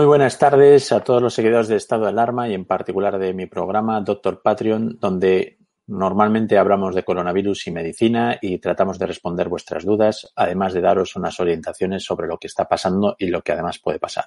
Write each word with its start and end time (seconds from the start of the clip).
Muy 0.00 0.06
buenas 0.06 0.38
tardes 0.38 0.92
a 0.92 1.04
todos 1.04 1.20
los 1.20 1.34
seguidores 1.34 1.68
de 1.68 1.76
Estado 1.76 2.04
de 2.04 2.08
Alarma 2.08 2.48
y 2.48 2.54
en 2.54 2.64
particular 2.64 3.18
de 3.18 3.34
mi 3.34 3.44
programa 3.44 4.00
Doctor 4.00 4.40
Patreon, 4.40 4.96
donde 4.98 5.58
normalmente 5.88 6.56
hablamos 6.56 6.94
de 6.94 7.02
coronavirus 7.02 7.66
y 7.66 7.70
medicina 7.70 8.38
y 8.40 8.56
tratamos 8.60 8.98
de 8.98 9.04
responder 9.04 9.50
vuestras 9.50 9.84
dudas, 9.84 10.32
además 10.36 10.72
de 10.72 10.80
daros 10.80 11.16
unas 11.16 11.38
orientaciones 11.38 12.02
sobre 12.02 12.28
lo 12.28 12.38
que 12.38 12.46
está 12.46 12.66
pasando 12.66 13.14
y 13.18 13.26
lo 13.26 13.42
que 13.42 13.52
además 13.52 13.78
puede 13.78 13.98
pasar. 13.98 14.24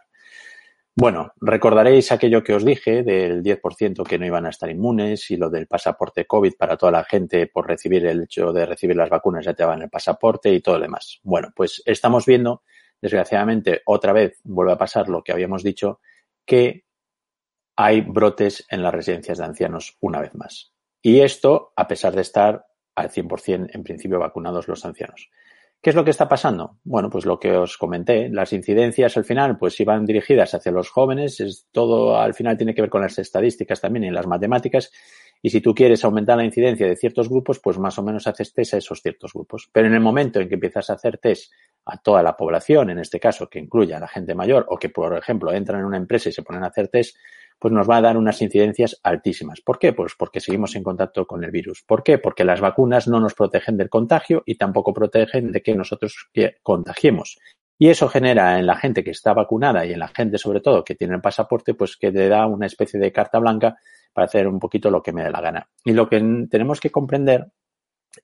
Bueno, 0.96 1.34
recordaréis 1.42 2.12
aquello 2.12 2.44
que 2.44 2.54
os 2.54 2.64
dije 2.64 3.02
del 3.02 3.42
10% 3.42 4.04
que 4.04 4.20
no 4.20 4.28
iban 4.28 4.46
a 4.46 4.52
estar 4.52 4.70
inmunes 4.70 5.32
y 5.32 5.38
lo 5.38 5.50
del 5.50 5.66
pasaporte 5.66 6.28
COVID 6.28 6.54
para 6.56 6.78
toda 6.78 6.92
la 6.92 7.04
gente 7.04 7.48
por 7.48 7.68
recibir 7.68 8.06
el 8.06 8.22
hecho 8.26 8.54
de 8.54 8.68
recibir 8.68 8.96
las 8.96 9.10
vacunas 9.10 9.44
ya 9.44 9.56
te 9.56 9.66
van 9.66 9.82
el 9.82 9.90
pasaporte 9.90 10.54
y 10.54 10.62
todo 10.62 10.76
lo 10.76 10.84
demás. 10.84 11.20
Bueno, 11.24 11.48
pues 11.56 11.82
estamos 11.84 12.28
viendo 12.28 12.62
desgraciadamente, 13.04 13.82
otra 13.86 14.14
vez 14.14 14.40
vuelve 14.46 14.72
a 14.72 14.78
pasar 14.78 15.10
lo 15.10 15.26
que 15.26 15.34
habíamos 15.34 15.62
dicho, 15.62 16.00
que 16.46 16.86
hay 17.76 18.00
brotes 18.00 18.66
en 18.70 18.82
las 18.82 18.94
residencias 18.94 19.40
de 19.40 19.44
ancianos 19.44 19.98
una 20.00 20.22
vez 20.22 20.34
más. 20.36 20.72
Y 21.02 21.20
esto 21.20 21.74
a 21.76 21.86
pesar 21.86 22.16
de 22.16 22.22
estar 22.22 22.66
al 22.96 23.10
100% 23.10 23.72
en 23.74 23.84
principio 23.84 24.20
vacunados 24.20 24.70
los 24.70 24.86
ancianos. 24.86 25.30
¿Qué 25.82 25.90
es 25.90 25.98
lo 25.98 26.06
que 26.06 26.12
está 26.12 26.30
pasando? 26.30 26.78
Bueno, 26.86 27.10
pues 27.10 27.26
lo 27.26 27.38
que 27.38 27.52
os 27.52 27.78
comenté, 27.78 28.30
las 28.30 28.54
incidencias 28.54 29.18
al 29.18 29.26
final 29.26 29.58
pues 29.58 29.78
iban 29.82 30.06
dirigidas 30.06 30.54
hacia 30.54 30.72
los 30.72 30.90
jóvenes, 30.90 31.42
es 31.42 31.68
todo 31.74 32.18
al 32.18 32.34
final 32.34 32.56
tiene 32.56 32.74
que 32.74 32.84
ver 32.84 32.90
con 32.90 33.02
las 33.02 33.20
estadísticas 33.20 33.82
también 33.82 34.06
y 34.06 34.12
las 34.12 34.28
matemáticas 34.28 34.94
y 35.46 35.50
si 35.50 35.60
tú 35.60 35.76
quieres 35.76 36.06
aumentar 36.06 36.38
la 36.38 36.46
incidencia 36.46 36.88
de 36.88 36.96
ciertos 36.96 37.28
grupos, 37.28 37.60
pues 37.60 37.78
más 37.78 38.00
o 38.00 38.04
menos 38.04 38.28
haces 38.28 38.54
test 38.54 38.76
a 38.76 38.78
esos 38.78 39.02
ciertos 39.02 39.34
grupos. 39.34 39.70
Pero 39.74 39.88
en 39.88 39.94
el 39.94 40.00
momento 40.00 40.40
en 40.40 40.48
que 40.48 40.54
empiezas 40.54 40.90
a 40.90 40.94
hacer 40.94 41.18
test 41.18 41.52
a 41.86 41.98
toda 41.98 42.24
la 42.24 42.38
población, 42.38 42.90
en 42.90 43.00
este 43.00 43.20
caso 43.20 43.50
que 43.50 43.60
incluya 43.60 43.98
a 43.98 44.00
la 44.00 44.08
gente 44.08 44.36
mayor 44.36 44.66
o 44.70 44.78
que, 44.78 44.90
por 44.90 45.18
ejemplo, 45.18 45.52
entran 45.52 45.82
en 45.82 45.86
una 45.86 45.98
empresa 45.98 46.30
y 46.30 46.32
se 46.32 46.44
ponen 46.44 46.64
a 46.64 46.68
hacer 46.68 46.88
test, 46.88 47.18
pues 47.60 47.74
nos 47.74 47.90
va 47.90 47.98
a 47.98 48.02
dar 48.02 48.18
unas 48.18 48.42
incidencias 48.42 49.00
altísimas. 49.04 49.62
¿Por 49.62 49.80
qué? 49.80 49.94
Pues 49.94 50.16
porque 50.18 50.40
seguimos 50.40 50.76
en 50.76 50.84
contacto 50.84 51.26
con 51.26 51.44
el 51.44 51.52
virus. 51.52 51.84
¿Por 51.86 52.04
qué? 52.04 52.18
Porque 52.18 52.44
las 52.44 52.60
vacunas 52.60 53.08
no 53.08 53.20
nos 53.20 53.34
protegen 53.36 53.78
del 53.78 53.90
contagio 53.90 54.44
y 54.46 54.56
tampoco 54.56 54.94
protegen 54.94 55.52
de 55.52 55.62
que 55.62 55.76
nosotros 55.76 56.30
contagiemos. 56.62 57.38
Y 57.78 57.90
eso 57.90 58.08
genera 58.08 58.60
en 58.60 58.66
la 58.66 58.76
gente 58.76 59.04
que 59.04 59.12
está 59.12 59.34
vacunada 59.34 59.86
y 59.86 59.94
en 59.94 60.00
la 60.00 60.08
gente 60.08 60.38
sobre 60.38 60.62
todo 60.62 60.84
que 60.84 60.96
tiene 60.96 61.16
el 61.16 61.22
pasaporte, 61.22 61.74
pues 61.74 61.98
que 61.98 62.12
le 62.12 62.28
da 62.28 62.48
una 62.48 62.66
especie 62.66 63.00
de 63.00 63.12
carta 63.12 63.40
blanca 63.40 63.78
para 64.14 64.26
hacer 64.26 64.48
un 64.48 64.60
poquito 64.60 64.92
lo 64.92 65.02
que 65.02 65.12
me 65.12 65.24
dé 65.24 65.32
la 65.32 65.42
gana. 65.42 65.70
Y 65.84 65.94
lo 65.94 66.08
que 66.08 66.20
tenemos 66.50 66.80
que 66.80 66.92
comprender 66.92 67.52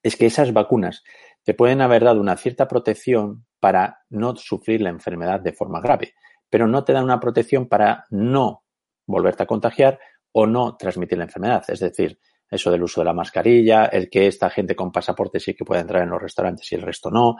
es 0.04 0.16
que 0.16 0.28
esas 0.28 0.54
vacunas 0.54 1.04
te 1.44 1.54
pueden 1.54 1.82
haber 1.82 2.04
dado 2.04 2.22
una 2.22 2.38
cierta 2.38 2.68
protección 2.68 3.46
para 3.60 4.00
no 4.10 4.36
sufrir 4.36 4.82
la 4.82 4.90
enfermedad 4.90 5.40
de 5.40 5.54
forma 5.54 5.82
grave, 5.82 6.14
pero 6.50 6.68
no 6.68 6.84
te 6.84 6.94
dan 6.94 7.04
una 7.04 7.20
protección 7.20 7.68
para 7.68 8.06
no 8.10 8.64
volverte 9.06 9.44
a 9.44 9.48
contagiar 9.48 10.00
o 10.32 10.46
no 10.46 10.76
transmitir 10.78 11.18
la 11.18 11.26
enfermedad. 11.26 11.64
Es 11.68 11.80
decir, 11.80 12.20
eso 12.50 12.72
del 12.72 12.84
uso 12.84 13.02
de 13.02 13.06
la 13.06 13.14
mascarilla, 13.14 13.86
el 13.86 14.10
que 14.10 14.28
esta 14.28 14.50
gente 14.50 14.76
con 14.76 14.92
pasaporte 14.92 15.40
sí 15.40 15.54
que 15.54 15.66
pueda 15.66 15.82
entrar 15.82 16.04
en 16.04 16.10
los 16.10 16.22
restaurantes 16.22 16.72
y 16.72 16.76
el 16.76 16.82
resto 16.82 17.12
no. 17.12 17.36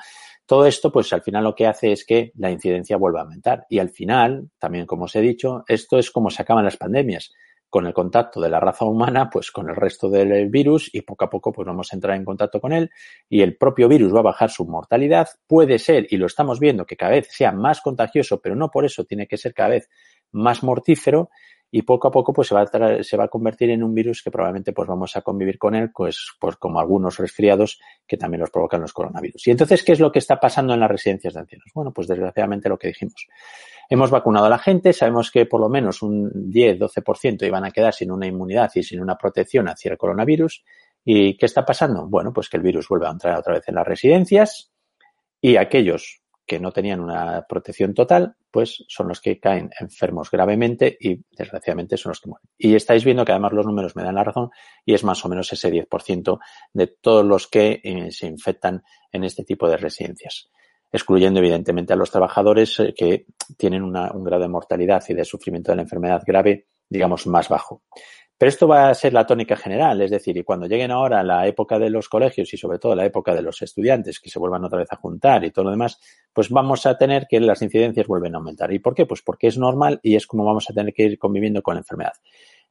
Todo 0.46 0.66
esto, 0.66 0.92
pues 0.92 1.12
al 1.14 1.22
final 1.22 1.44
lo 1.44 1.56
que 1.56 1.68
hace 1.68 1.92
es 1.92 2.06
que 2.06 2.32
la 2.36 2.52
incidencia 2.52 2.98
vuelva 2.98 3.22
a 3.22 3.24
aumentar. 3.24 3.66
Y 3.70 3.80
al 3.80 3.90
final, 3.90 4.50
también 4.60 4.86
como 4.86 5.06
os 5.06 5.16
he 5.16 5.22
dicho, 5.22 5.64
esto 5.68 5.98
es 5.98 6.12
como 6.12 6.30
se 6.30 6.42
acaban 6.42 6.66
las 6.66 6.78
pandemias 6.78 7.32
con 7.70 7.86
el 7.86 7.94
contacto 7.94 8.42
de 8.42 8.50
la 8.50 8.60
raza 8.60 8.86
humana, 8.86 9.30
pues 9.30 9.52
con 9.52 9.70
el 9.70 9.76
resto 9.76 10.10
del 10.10 10.50
virus 10.50 10.90
y 10.94 11.02
poco 11.02 11.26
a 11.26 11.30
poco 11.30 11.52
pues 11.52 11.66
vamos 11.68 11.92
a 11.92 11.96
entrar 11.96 12.16
en 12.16 12.26
contacto 12.26 12.60
con 12.60 12.74
él 12.74 12.90
y 13.30 13.42
el 13.42 13.58
propio 13.58 13.88
virus 13.88 14.14
va 14.14 14.20
a 14.20 14.24
bajar 14.24 14.50
su 14.50 14.66
mortalidad. 14.66 15.28
Puede 15.48 15.78
ser, 15.80 16.08
y 16.10 16.18
lo 16.18 16.26
estamos 16.26 16.60
viendo, 16.60 16.86
que 16.86 16.98
cada 16.98 17.12
vez 17.12 17.28
sea 17.30 17.52
más 17.52 17.82
contagioso, 17.82 18.42
pero 18.42 18.56
no 18.56 18.70
por 18.70 18.86
eso 18.86 19.06
tiene 19.06 19.28
que 19.28 19.38
ser 19.38 19.54
cada 19.54 19.70
vez 19.70 19.90
más 20.32 20.64
mortífero 20.64 21.30
y 21.72 21.84
poco 21.84 22.08
a 22.08 22.12
poco 22.12 22.34
pues 22.34 22.48
se 22.48 22.56
va 22.56 22.62
a, 22.62 23.04
se 23.04 23.18
va 23.18 23.26
a 23.26 23.28
convertir 23.28 23.70
en 23.70 23.84
un 23.84 23.94
virus 23.94 24.24
que 24.24 24.32
probablemente 24.32 24.74
pues 24.74 24.88
vamos 24.88 25.16
a 25.16 25.22
convivir 25.22 25.58
con 25.58 25.76
él 25.76 25.92
pues, 25.92 26.32
pues 26.40 26.56
como 26.56 26.80
algunos 26.80 27.18
resfriados 27.18 27.80
que 28.08 28.18
también 28.18 28.42
los 28.42 28.50
provocan 28.50 28.82
los 28.82 28.94
coronavirus. 28.94 29.48
Y 29.48 29.52
entonces, 29.52 29.84
¿qué 29.84 29.92
es 29.92 30.00
lo 30.00 30.12
que 30.12 30.20
está 30.20 30.40
pasando 30.40 30.74
en 30.74 30.80
las 30.80 30.90
residencias 30.90 31.34
de 31.34 31.42
ancianos? 31.42 31.68
Bueno, 31.74 31.92
pues 31.92 32.08
desgraciadamente 32.08 32.70
lo 32.70 32.78
que 32.78 32.88
dijimos. 32.88 33.28
Hemos 33.90 34.10
vacunado 34.10 34.48
a 34.48 34.50
la 34.50 34.60
gente, 34.60 34.94
sabemos 34.94 35.32
que 35.32 35.46
por 35.46 35.62
lo 35.62 35.70
menos 35.70 36.02
un 36.02 36.30
10-12% 36.52 37.46
iban 37.46 37.66
a 37.66 37.72
quedar 37.72 37.94
sin 37.94 38.12
una 38.12 38.28
inmunidad 38.28 38.72
y 38.76 38.84
sin 38.84 39.02
una 39.02 39.16
protección 39.16 39.68
hacia 39.68 39.92
el 39.92 39.98
coronavirus. 39.98 40.64
¿Y 41.06 41.38
qué 41.38 41.46
está 41.46 41.66
pasando? 41.66 42.08
Bueno, 42.08 42.34
pues 42.34 42.50
que 42.50 42.58
el 42.58 42.64
virus 42.64 42.88
vuelve 42.88 43.08
a 43.08 43.12
entrar 43.12 43.38
otra 43.38 43.54
vez 43.54 43.68
en 43.68 43.76
las 43.76 43.88
residencias 43.88 44.72
y 45.42 45.56
aquellos 45.56 46.22
que 46.50 46.60
no 46.60 46.72
tenían 46.72 47.00
una 47.00 47.46
protección 47.48 47.94
total, 47.94 48.36
pues 48.50 48.84
son 48.88 49.08
los 49.08 49.22
que 49.22 49.40
caen 49.40 49.70
enfermos 49.80 50.32
gravemente 50.32 50.98
y 51.00 51.24
desgraciadamente 51.32 51.96
son 51.96 52.10
los 52.10 52.20
que 52.20 52.30
mueren. 52.30 52.50
Y 52.58 52.74
estáis 52.74 53.06
viendo 53.06 53.24
que 53.24 53.32
además 53.32 53.54
los 53.54 53.68
números 53.68 53.96
me 53.96 54.02
dan 54.02 54.16
la 54.16 54.24
razón 54.24 54.50
y 54.84 54.96
es 54.96 55.04
más 55.04 55.24
o 55.24 55.30
menos 55.30 55.54
ese 55.54 55.72
10% 55.72 56.40
de 56.74 56.88
todos 56.88 57.24
los 57.24 57.48
que 57.48 57.80
eh, 57.84 58.12
se 58.12 58.26
infectan 58.26 58.82
en 59.12 59.24
este 59.24 59.44
tipo 59.44 59.70
de 59.70 59.78
residencias, 59.78 60.50
excluyendo 60.92 61.40
evidentemente 61.40 61.94
a 61.94 61.96
los 61.96 62.10
trabajadores 62.10 62.80
eh, 62.80 62.96
que 62.98 63.28
tienen 63.56 63.84
un 63.84 63.94
grado 64.24 64.42
de 64.42 64.50
mortalidad 64.50 65.04
y 65.08 65.14
de 65.14 65.26
sufrimiento 65.26 65.72
de 65.72 65.76
la 65.76 65.84
enfermedad 65.84 66.24
grave, 66.26 66.66
digamos, 66.90 67.28
más 67.28 67.48
bajo. 67.48 67.84
Pero 68.40 68.50
esto 68.52 68.70
va 68.70 68.90
a 68.90 68.94
ser 68.94 69.12
la 69.12 69.26
tónica 69.26 69.58
general, 69.58 70.02
es 70.02 70.12
decir, 70.12 70.38
y 70.38 70.46
cuando 70.46 70.66
lleguen 70.66 70.92
ahora 70.92 71.22
la 71.24 71.46
época 71.46 71.78
de 71.78 71.90
los 71.90 72.08
colegios 72.08 72.54
y 72.54 72.58
sobre 72.58 72.80
todo 72.80 72.96
la 72.96 73.04
época 73.04 73.36
de 73.36 73.42
los 73.42 73.62
estudiantes 73.62 74.22
que 74.22 74.30
se 74.30 74.40
vuelvan 74.40 74.64
otra 74.64 74.80
vez 74.80 74.88
a 74.94 74.96
juntar 74.96 75.44
y 75.44 75.52
todo 75.52 75.66
lo 75.66 75.72
demás, 75.72 76.00
pues 76.32 76.50
vamos 76.50 76.86
a 76.86 76.98
tener 76.98 77.28
que 77.30 77.42
las 77.42 77.62
incidencias 77.62 78.08
vuelven 78.08 78.36
a 78.36 78.38
aumentar. 78.38 78.72
¿Y 78.72 78.80
por 78.80 78.96
qué? 78.96 79.06
Pues 79.06 79.22
porque 79.22 79.48
es 79.48 79.58
normal 79.58 80.00
y 80.02 80.16
es 80.16 80.26
como 80.26 80.46
vamos 80.46 80.70
a 80.70 80.74
tener 80.74 80.94
que 80.94 81.04
ir 81.04 81.20
conviviendo 81.20 81.62
con 81.62 81.76
la 81.76 81.82
enfermedad. 81.82 82.14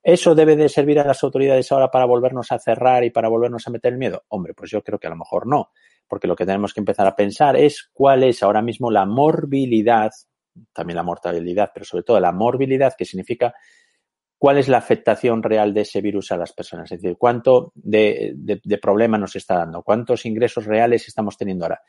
¿Eso 0.03 0.35
debe 0.35 0.57
de 0.57 0.71
servir 0.71 1.01
a 1.01 1.05
las 1.05 1.23
autoridades 1.23 1.71
ahora 1.71 1.91
para 1.91 2.07
volvernos 2.07 2.51
a 2.51 2.59
cerrar 2.59 3.05
y 3.05 3.11
para 3.11 3.29
volvernos 3.29 3.69
a 3.69 3.71
meter 3.71 3.93
el 3.93 3.99
miedo? 3.99 4.25
Hombre, 4.29 4.55
pues 4.55 4.71
yo 4.71 4.83
creo 4.83 4.99
que 4.99 5.07
a 5.07 5.11
lo 5.11 5.17
mejor 5.17 5.47
no, 5.47 5.69
porque 6.09 6.27
lo 6.27 6.35
que 6.35 6.47
tenemos 6.47 6.73
que 6.73 6.81
empezar 6.81 7.07
a 7.07 7.15
pensar 7.15 7.57
es 7.57 7.91
cuál 7.93 8.25
es 8.25 8.43
ahora 8.43 8.63
mismo 8.63 8.91
la 8.91 9.05
morbilidad, 9.05 10.13
también 10.73 10.97
la 10.97 11.03
mortalidad, 11.03 11.73
pero 11.75 11.85
sobre 11.85 12.05
todo 12.05 12.19
la 12.21 12.33
morbilidad, 12.33 12.95
que 12.97 13.05
significa 13.05 13.53
cuál 14.39 14.59
es 14.59 14.69
la 14.69 14.79
afectación 14.79 15.43
real 15.43 15.75
de 15.75 15.81
ese 15.83 16.01
virus 16.01 16.31
a 16.31 16.37
las 16.37 16.53
personas, 16.53 16.91
es 16.93 17.03
decir, 17.03 17.17
cuánto 17.19 17.73
de, 17.75 18.61
problema 18.81 19.19
nos 19.19 19.35
está 19.37 19.59
dando, 19.59 19.83
cuántos 19.83 20.25
ingresos 20.25 20.65
reales 20.65 21.09
estamos 21.09 21.37
teniendo 21.37 21.65
ahora. 21.65 21.83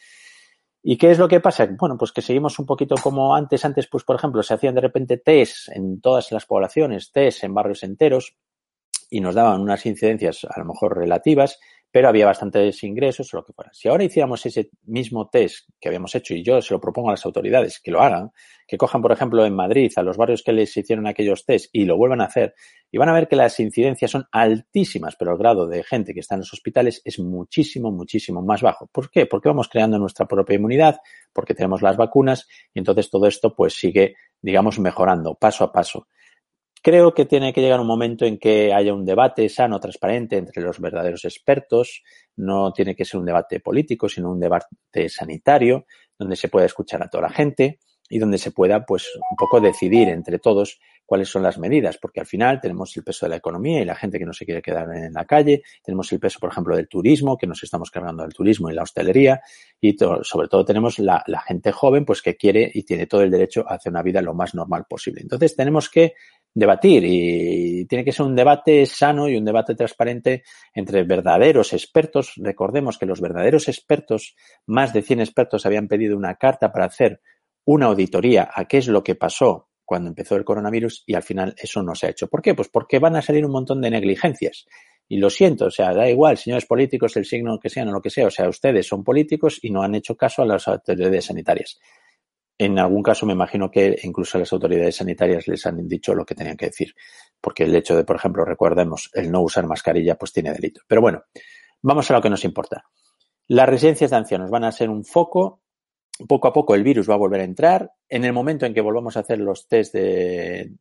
¿Y 0.81 0.97
qué 0.97 1.11
es 1.11 1.19
lo 1.19 1.27
que 1.27 1.41
pasa? 1.41 1.67
Bueno, 1.77 1.97
pues 1.97 2.11
que 2.11 2.21
seguimos 2.21 2.57
un 2.57 2.65
poquito 2.65 2.95
como 2.95 3.35
antes. 3.35 3.65
Antes, 3.65 3.87
pues, 3.87 4.05
por 4.05 4.15
ejemplo, 4.15 4.41
se 4.41 4.53
hacían 4.53 4.75
de 4.75 4.81
repente 4.81 5.17
test 5.17 5.67
en 5.75 5.99
todas 5.99 6.31
las 6.31 6.45
poblaciones, 6.45 7.11
test 7.11 7.43
en 7.43 7.53
barrios 7.53 7.83
enteros 7.83 8.37
y 9.09 9.19
nos 9.19 9.35
daban 9.35 9.59
unas 9.59 9.85
incidencias 9.85 10.45
a 10.49 10.59
lo 10.59 10.65
mejor 10.65 10.97
relativas 10.97 11.59
pero 11.91 12.07
había 12.07 12.25
bastantes 12.25 12.83
ingresos 12.83 13.33
o 13.33 13.37
lo 13.37 13.45
que 13.45 13.53
fuera. 13.53 13.71
Si 13.73 13.87
ahora 13.87 14.03
hiciéramos 14.03 14.45
ese 14.45 14.69
mismo 14.83 15.29
test 15.29 15.67
que 15.79 15.89
habíamos 15.89 16.13
hecho 16.13 16.33
y 16.33 16.43
yo 16.43 16.61
se 16.61 16.73
lo 16.73 16.79
propongo 16.79 17.09
a 17.09 17.13
las 17.13 17.25
autoridades 17.25 17.79
que 17.79 17.91
lo 17.91 18.01
hagan, 18.01 18.31
que 18.67 18.77
cojan, 18.77 19.01
por 19.01 19.11
ejemplo, 19.11 19.45
en 19.45 19.55
Madrid 19.55 19.91
a 19.95 20.03
los 20.03 20.15
barrios 20.15 20.43
que 20.43 20.53
les 20.53 20.75
hicieron 20.77 21.07
aquellos 21.07 21.45
test 21.45 21.69
y 21.73 21.85
lo 21.85 21.97
vuelvan 21.97 22.21
a 22.21 22.25
hacer, 22.25 22.53
y 22.91 22.97
van 22.97 23.09
a 23.09 23.13
ver 23.13 23.27
que 23.27 23.35
las 23.35 23.59
incidencias 23.59 24.11
son 24.11 24.25
altísimas, 24.31 25.15
pero 25.17 25.31
el 25.31 25.37
grado 25.37 25.67
de 25.67 25.83
gente 25.83 26.13
que 26.13 26.19
está 26.19 26.35
en 26.35 26.41
los 26.41 26.53
hospitales 26.53 27.01
es 27.03 27.19
muchísimo, 27.19 27.91
muchísimo 27.91 28.41
más 28.43 28.61
bajo. 28.61 28.87
¿Por 28.91 29.09
qué? 29.09 29.25
Porque 29.25 29.49
vamos 29.49 29.69
creando 29.69 29.97
nuestra 29.97 30.27
propia 30.27 30.55
inmunidad, 30.55 30.99
porque 31.33 31.55
tenemos 31.55 31.81
las 31.81 31.97
vacunas 31.97 32.47
y 32.73 32.79
entonces 32.79 33.09
todo 33.09 33.25
esto 33.27 33.55
pues 33.55 33.73
sigue, 33.73 34.15
digamos, 34.41 34.79
mejorando 34.79 35.33
paso 35.35 35.63
a 35.63 35.71
paso. 35.71 36.07
Creo 36.81 37.13
que 37.13 37.25
tiene 37.25 37.51
que 37.51 37.61
llegar 37.61 37.79
un 37.79 37.87
momento 37.87 38.25
en 38.25 38.37
que 38.37 38.73
haya 38.73 38.93
un 38.93 39.05
debate 39.05 39.49
sano, 39.49 39.79
transparente 39.79 40.37
entre 40.37 40.61
los 40.63 40.79
verdaderos 40.79 41.25
expertos. 41.25 42.03
No 42.37 42.71
tiene 42.71 42.95
que 42.95 43.05
ser 43.05 43.19
un 43.19 43.25
debate 43.25 43.59
político, 43.59 44.07
sino 44.07 44.31
un 44.31 44.39
debate 44.39 45.09
sanitario, 45.09 45.85
donde 46.17 46.35
se 46.35 46.47
pueda 46.47 46.65
escuchar 46.65 47.03
a 47.03 47.09
toda 47.09 47.23
la 47.23 47.29
gente 47.29 47.79
y 48.09 48.19
donde 48.19 48.37
se 48.37 48.51
pueda, 48.51 48.85
pues, 48.85 49.07
un 49.15 49.37
poco 49.37 49.61
decidir 49.61 50.09
entre 50.09 50.39
todos 50.39 50.79
cuáles 51.05 51.29
son 51.29 51.43
las 51.43 51.57
medidas, 51.57 51.97
porque 51.97 52.19
al 52.19 52.25
final 52.25 52.59
tenemos 52.61 52.95
el 52.97 53.03
peso 53.03 53.25
de 53.25 53.31
la 53.31 53.35
economía 53.37 53.81
y 53.81 53.85
la 53.85 53.95
gente 53.95 54.19
que 54.19 54.25
no 54.25 54.33
se 54.33 54.45
quiere 54.45 54.61
quedar 54.61 54.87
en 54.95 55.13
la 55.13 55.25
calle, 55.25 55.63
tenemos 55.83 56.11
el 56.11 56.19
peso, 56.19 56.39
por 56.39 56.51
ejemplo, 56.51 56.75
del 56.75 56.87
turismo, 56.87 57.37
que 57.37 57.47
nos 57.47 57.63
estamos 57.63 57.89
cargando 57.89 58.23
del 58.23 58.33
turismo 58.33 58.69
y 58.69 58.73
la 58.73 58.83
hostelería, 58.83 59.41
y 59.79 59.95
sobre 60.21 60.47
todo 60.47 60.65
tenemos 60.65 60.99
la, 60.99 61.23
la 61.27 61.41
gente 61.41 61.71
joven, 61.71 62.05
pues, 62.05 62.21
que 62.21 62.35
quiere 62.35 62.69
y 62.73 62.83
tiene 62.83 63.07
todo 63.07 63.21
el 63.21 63.31
derecho 63.31 63.65
a 63.67 63.75
hacer 63.75 63.91
una 63.91 64.03
vida 64.03 64.21
lo 64.21 64.33
más 64.33 64.53
normal 64.53 64.85
posible. 64.87 65.21
Entonces 65.21 65.55
tenemos 65.55 65.89
que 65.89 66.13
debatir 66.53 67.03
y 67.05 67.85
tiene 67.85 68.03
que 68.03 68.11
ser 68.11 68.25
un 68.25 68.35
debate 68.35 68.85
sano 68.85 69.29
y 69.29 69.35
un 69.35 69.45
debate 69.45 69.75
transparente 69.75 70.43
entre 70.73 71.03
verdaderos 71.03 71.73
expertos. 71.73 72.33
Recordemos 72.37 72.97
que 72.97 73.05
los 73.05 73.21
verdaderos 73.21 73.67
expertos, 73.67 74.35
más 74.65 74.93
de 74.93 75.01
100 75.01 75.21
expertos, 75.21 75.65
habían 75.65 75.87
pedido 75.87 76.17
una 76.17 76.35
carta 76.35 76.71
para 76.71 76.85
hacer 76.85 77.21
una 77.71 77.85
auditoría 77.85 78.49
a 78.51 78.65
qué 78.65 78.79
es 78.79 78.87
lo 78.87 79.03
que 79.03 79.13
pasó 79.13 79.69
cuando 79.85 80.09
empezó 80.09 80.35
el 80.35 80.43
coronavirus 80.43 81.03
y 81.05 81.13
al 81.13 81.21
final 81.21 81.53
eso 81.55 81.83
no 81.83 81.93
se 81.93 82.07
ha 82.07 82.09
hecho. 82.09 82.27
¿Por 82.27 82.41
qué? 82.41 82.55
Pues 82.55 82.67
porque 82.67 82.97
van 82.97 83.15
a 83.15 83.21
salir 83.21 83.45
un 83.45 83.51
montón 83.51 83.79
de 83.79 83.91
negligencias. 83.91 84.65
Y 85.07 85.17
lo 85.17 85.29
siento, 85.29 85.65
o 85.65 85.69
sea, 85.71 85.93
da 85.93 86.09
igual, 86.09 86.37
señores 86.37 86.65
políticos, 86.65 87.15
el 87.17 87.25
signo 87.25 87.59
que 87.59 87.69
sean 87.69 87.89
o 87.89 87.91
lo 87.91 88.01
que 88.01 88.09
sea, 88.09 88.25
o 88.25 88.31
sea, 88.31 88.49
ustedes 88.49 88.87
son 88.87 89.03
políticos 89.03 89.59
y 89.61 89.69
no 89.69 89.83
han 89.83 89.93
hecho 89.93 90.17
caso 90.17 90.41
a 90.41 90.47
las 90.47 90.67
autoridades 90.67 91.25
sanitarias. 91.25 91.79
En 92.57 92.79
algún 92.79 93.03
caso 93.03 93.27
me 93.27 93.33
imagino 93.33 93.69
que 93.69 93.97
incluso 94.01 94.39
las 94.39 94.51
autoridades 94.51 94.95
sanitarias 94.95 95.47
les 95.47 95.63
han 95.67 95.87
dicho 95.87 96.15
lo 96.15 96.25
que 96.25 96.33
tenían 96.33 96.57
que 96.57 96.67
decir, 96.67 96.95
porque 97.39 97.65
el 97.65 97.75
hecho 97.75 97.95
de, 97.95 98.03
por 98.03 98.15
ejemplo, 98.15 98.43
recordemos, 98.45 99.11
el 99.13 99.31
no 99.31 99.41
usar 99.41 99.67
mascarilla, 99.67 100.15
pues 100.15 100.33
tiene 100.33 100.53
delito. 100.53 100.81
Pero 100.87 101.01
bueno, 101.01 101.21
vamos 101.83 102.09
a 102.09 102.15
lo 102.15 102.21
que 102.21 102.31
nos 102.31 102.43
importa. 102.45 102.83
Las 103.47 103.69
residencias 103.69 104.09
de 104.09 104.17
ancianos 104.17 104.49
van 104.49 104.63
a 104.63 104.71
ser 104.71 104.89
un 104.89 105.05
foco. 105.05 105.61
Poco 106.27 106.47
a 106.47 106.53
poco 106.53 106.75
el 106.75 106.83
virus 106.83 107.09
va 107.09 107.13
a 107.13 107.17
volver 107.17 107.41
a 107.41 107.45
entrar. 107.45 107.91
En 108.09 108.25
el 108.25 108.33
momento 108.33 108.65
en 108.65 108.73
que 108.73 108.81
volvamos 108.81 109.15
a 109.15 109.21
hacer 109.21 109.39
los 109.39 109.67
test 109.67 109.93
de 109.93 110.71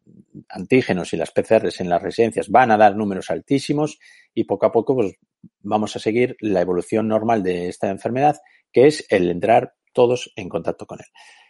antígenos 0.48 1.12
y 1.12 1.16
las 1.16 1.30
PCRs 1.30 1.80
en 1.80 1.88
las 1.88 2.02
residencias 2.02 2.48
van 2.48 2.70
a 2.70 2.76
dar 2.76 2.96
números 2.96 3.30
altísimos 3.30 3.98
y 4.34 4.44
poco 4.44 4.66
a 4.66 4.72
poco 4.72 4.96
pues, 4.96 5.14
vamos 5.60 5.94
a 5.94 6.00
seguir 6.00 6.36
la 6.40 6.60
evolución 6.60 7.08
normal 7.08 7.42
de 7.42 7.68
esta 7.68 7.88
enfermedad, 7.88 8.36
que 8.72 8.86
es 8.86 9.06
el 9.10 9.30
entrar 9.30 9.74
todos 9.92 10.32
en 10.36 10.48
contacto 10.48 10.86
con 10.86 10.98
él. 11.00 11.06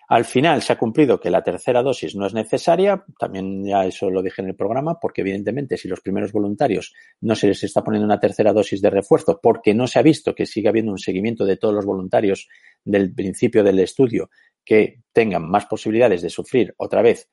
Al 0.09 0.25
final 0.25 0.63
se 0.63 0.73
ha 0.73 0.79
cumplido 0.79 1.21
que 1.21 1.29
la 1.29 1.43
tercera 1.43 1.83
dosis 1.83 2.17
no 2.17 2.27
es 2.27 2.33
necesaria, 2.33 3.05
también 3.19 3.63
ya 3.65 3.85
eso 3.85 4.09
lo 4.09 4.23
dije 4.23 4.41
en 4.41 4.49
el 4.49 4.57
programa, 4.57 4.99
porque 4.99 5.21
evidentemente 5.21 5.77
si 5.77 5.87
los 5.87 6.01
primeros 6.01 6.33
voluntarios 6.33 6.95
no 7.21 7.35
se 7.35 7.49
les 7.49 7.63
está 7.63 7.85
poniendo 7.85 8.07
una 8.07 8.19
tercera 8.19 8.55
dosis 8.55 8.81
de 8.81 8.89
refuerzo, 8.89 9.39
porque 9.43 9.75
no 9.75 9.87
se 9.87 9.99
ha 9.99 10.03
visto 10.03 10.35
que 10.35 10.47
siga 10.47 10.71
habiendo 10.71 10.93
un 10.93 10.99
seguimiento 10.99 11.45
de 11.45 11.59
todos 11.59 11.75
los 11.75 11.85
voluntarios 11.85 12.49
del 12.85 13.15
principio 13.15 13.63
del 13.63 13.81
estudio 13.81 14.31
que 14.65 15.03
tengan 15.13 15.49
más 15.49 15.67
posibilidades 15.67 16.23
de 16.23 16.31
sufrir 16.31 16.75
otra 16.79 17.03
vez 17.03 17.29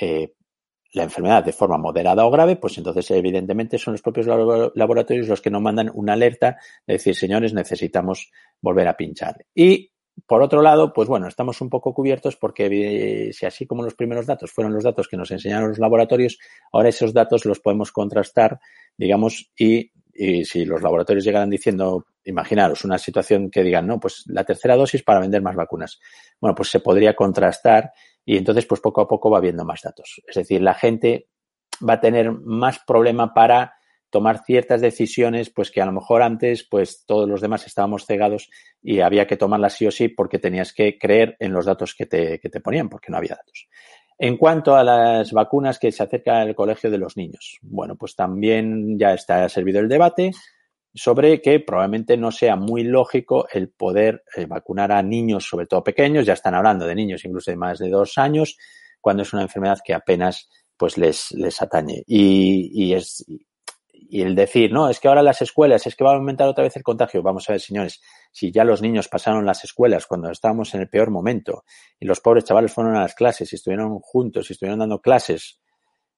eh, 0.00 0.32
la 0.94 1.02
enfermedad 1.02 1.44
de 1.44 1.52
forma 1.52 1.76
moderada 1.76 2.24
o 2.24 2.30
grave, 2.30 2.56
pues 2.56 2.78
entonces 2.78 3.10
evidentemente 3.10 3.78
son 3.78 3.94
los 3.94 4.02
propios 4.02 4.26
laboratorios 4.74 5.28
los 5.28 5.42
que 5.42 5.50
nos 5.50 5.60
mandan 5.60 5.90
una 5.92 6.14
alerta 6.14 6.56
de 6.86 6.94
decir, 6.94 7.14
señores, 7.16 7.52
necesitamos 7.52 8.30
volver 8.60 8.88
a 8.88 8.96
pinchar. 8.96 9.44
Y 9.54 9.90
por 10.26 10.42
otro 10.42 10.62
lado, 10.62 10.92
pues 10.92 11.08
bueno, 11.08 11.28
estamos 11.28 11.60
un 11.60 11.68
poco 11.68 11.92
cubiertos 11.92 12.36
porque 12.36 12.66
eh, 12.70 13.32
si 13.32 13.46
así 13.46 13.66
como 13.66 13.82
los 13.82 13.94
primeros 13.94 14.26
datos 14.26 14.52
fueron 14.52 14.72
los 14.72 14.84
datos 14.84 15.08
que 15.08 15.16
nos 15.16 15.30
enseñaron 15.30 15.68
los 15.68 15.78
laboratorios, 15.78 16.38
ahora 16.72 16.88
esos 16.88 17.12
datos 17.12 17.44
los 17.44 17.60
podemos 17.60 17.92
contrastar, 17.92 18.60
digamos, 18.96 19.50
y, 19.58 19.90
si 20.44 20.64
los 20.64 20.80
laboratorios 20.80 21.24
llegaran 21.24 21.50
diciendo, 21.50 22.06
imaginaros 22.24 22.84
una 22.84 22.98
situación 22.98 23.50
que 23.50 23.64
digan, 23.64 23.84
no, 23.84 23.98
pues 23.98 24.22
la 24.26 24.44
tercera 24.44 24.76
dosis 24.76 25.02
para 25.02 25.18
vender 25.18 25.42
más 25.42 25.56
vacunas. 25.56 25.98
Bueno, 26.40 26.54
pues 26.54 26.68
se 26.68 26.78
podría 26.78 27.16
contrastar 27.16 27.90
y 28.24 28.36
entonces 28.36 28.64
pues 28.64 28.80
poco 28.80 29.00
a 29.00 29.08
poco 29.08 29.28
va 29.28 29.40
viendo 29.40 29.64
más 29.64 29.80
datos. 29.82 30.22
Es 30.28 30.36
decir, 30.36 30.62
la 30.62 30.74
gente 30.74 31.30
va 31.86 31.94
a 31.94 32.00
tener 32.00 32.30
más 32.30 32.78
problema 32.86 33.34
para 33.34 33.74
tomar 34.14 34.44
ciertas 34.44 34.80
decisiones, 34.80 35.50
pues 35.50 35.72
que 35.72 35.82
a 35.82 35.86
lo 35.86 35.90
mejor 35.90 36.22
antes, 36.22 36.62
pues 36.70 37.04
todos 37.04 37.28
los 37.28 37.40
demás 37.40 37.66
estábamos 37.66 38.06
cegados 38.06 38.48
y 38.80 39.00
había 39.00 39.26
que 39.26 39.36
tomarlas 39.36 39.72
sí 39.72 39.88
o 39.88 39.90
sí 39.90 40.06
porque 40.06 40.38
tenías 40.38 40.72
que 40.72 40.98
creer 40.98 41.36
en 41.40 41.52
los 41.52 41.66
datos 41.66 41.96
que 41.96 42.06
te, 42.06 42.38
que 42.38 42.48
te 42.48 42.60
ponían, 42.60 42.88
porque 42.88 43.10
no 43.10 43.16
había 43.16 43.34
datos. 43.34 43.66
En 44.16 44.36
cuanto 44.36 44.76
a 44.76 44.84
las 44.84 45.32
vacunas 45.32 45.80
que 45.80 45.90
se 45.90 46.04
acerca 46.04 46.42
al 46.42 46.54
colegio 46.54 46.92
de 46.92 46.98
los 46.98 47.16
niños, 47.16 47.58
bueno, 47.60 47.96
pues 47.96 48.14
también 48.14 48.96
ya 48.96 49.14
está 49.14 49.48
servido 49.48 49.80
el 49.80 49.88
debate 49.88 50.30
sobre 50.94 51.42
que 51.42 51.58
probablemente 51.58 52.16
no 52.16 52.30
sea 52.30 52.54
muy 52.54 52.84
lógico 52.84 53.48
el 53.52 53.70
poder 53.70 54.22
eh, 54.36 54.46
vacunar 54.46 54.92
a 54.92 55.02
niños, 55.02 55.44
sobre 55.44 55.66
todo 55.66 55.82
pequeños, 55.82 56.24
ya 56.24 56.34
están 56.34 56.54
hablando 56.54 56.86
de 56.86 56.94
niños 56.94 57.24
incluso 57.24 57.50
de 57.50 57.56
más 57.56 57.80
de 57.80 57.90
dos 57.90 58.16
años, 58.16 58.56
cuando 59.00 59.24
es 59.24 59.32
una 59.32 59.42
enfermedad 59.42 59.80
que 59.84 59.92
apenas 59.92 60.48
pues 60.76 60.98
les, 60.98 61.32
les 61.32 61.60
atañe. 61.60 62.04
Y, 62.06 62.70
y 62.72 62.94
es, 62.94 63.24
y 64.08 64.22
el 64.22 64.34
decir, 64.34 64.72
no, 64.72 64.88
es 64.88 65.00
que 65.00 65.08
ahora 65.08 65.22
las 65.22 65.40
escuelas, 65.42 65.86
es 65.86 65.96
que 65.96 66.04
va 66.04 66.12
a 66.12 66.16
aumentar 66.16 66.48
otra 66.48 66.64
vez 66.64 66.76
el 66.76 66.82
contagio. 66.82 67.22
Vamos 67.22 67.48
a 67.48 67.52
ver, 67.52 67.60
señores, 67.60 68.02
si 68.32 68.52
ya 68.52 68.64
los 68.64 68.82
niños 68.82 69.08
pasaron 69.08 69.46
las 69.46 69.64
escuelas 69.64 70.06
cuando 70.06 70.30
estábamos 70.30 70.74
en 70.74 70.82
el 70.82 70.88
peor 70.88 71.10
momento 71.10 71.64
y 71.98 72.06
los 72.06 72.20
pobres 72.20 72.44
chavales 72.44 72.72
fueron 72.72 72.96
a 72.96 73.00
las 73.00 73.14
clases 73.14 73.52
y 73.52 73.56
estuvieron 73.56 73.98
juntos 74.00 74.48
y 74.48 74.52
estuvieron 74.52 74.80
dando 74.80 75.00
clases 75.00 75.60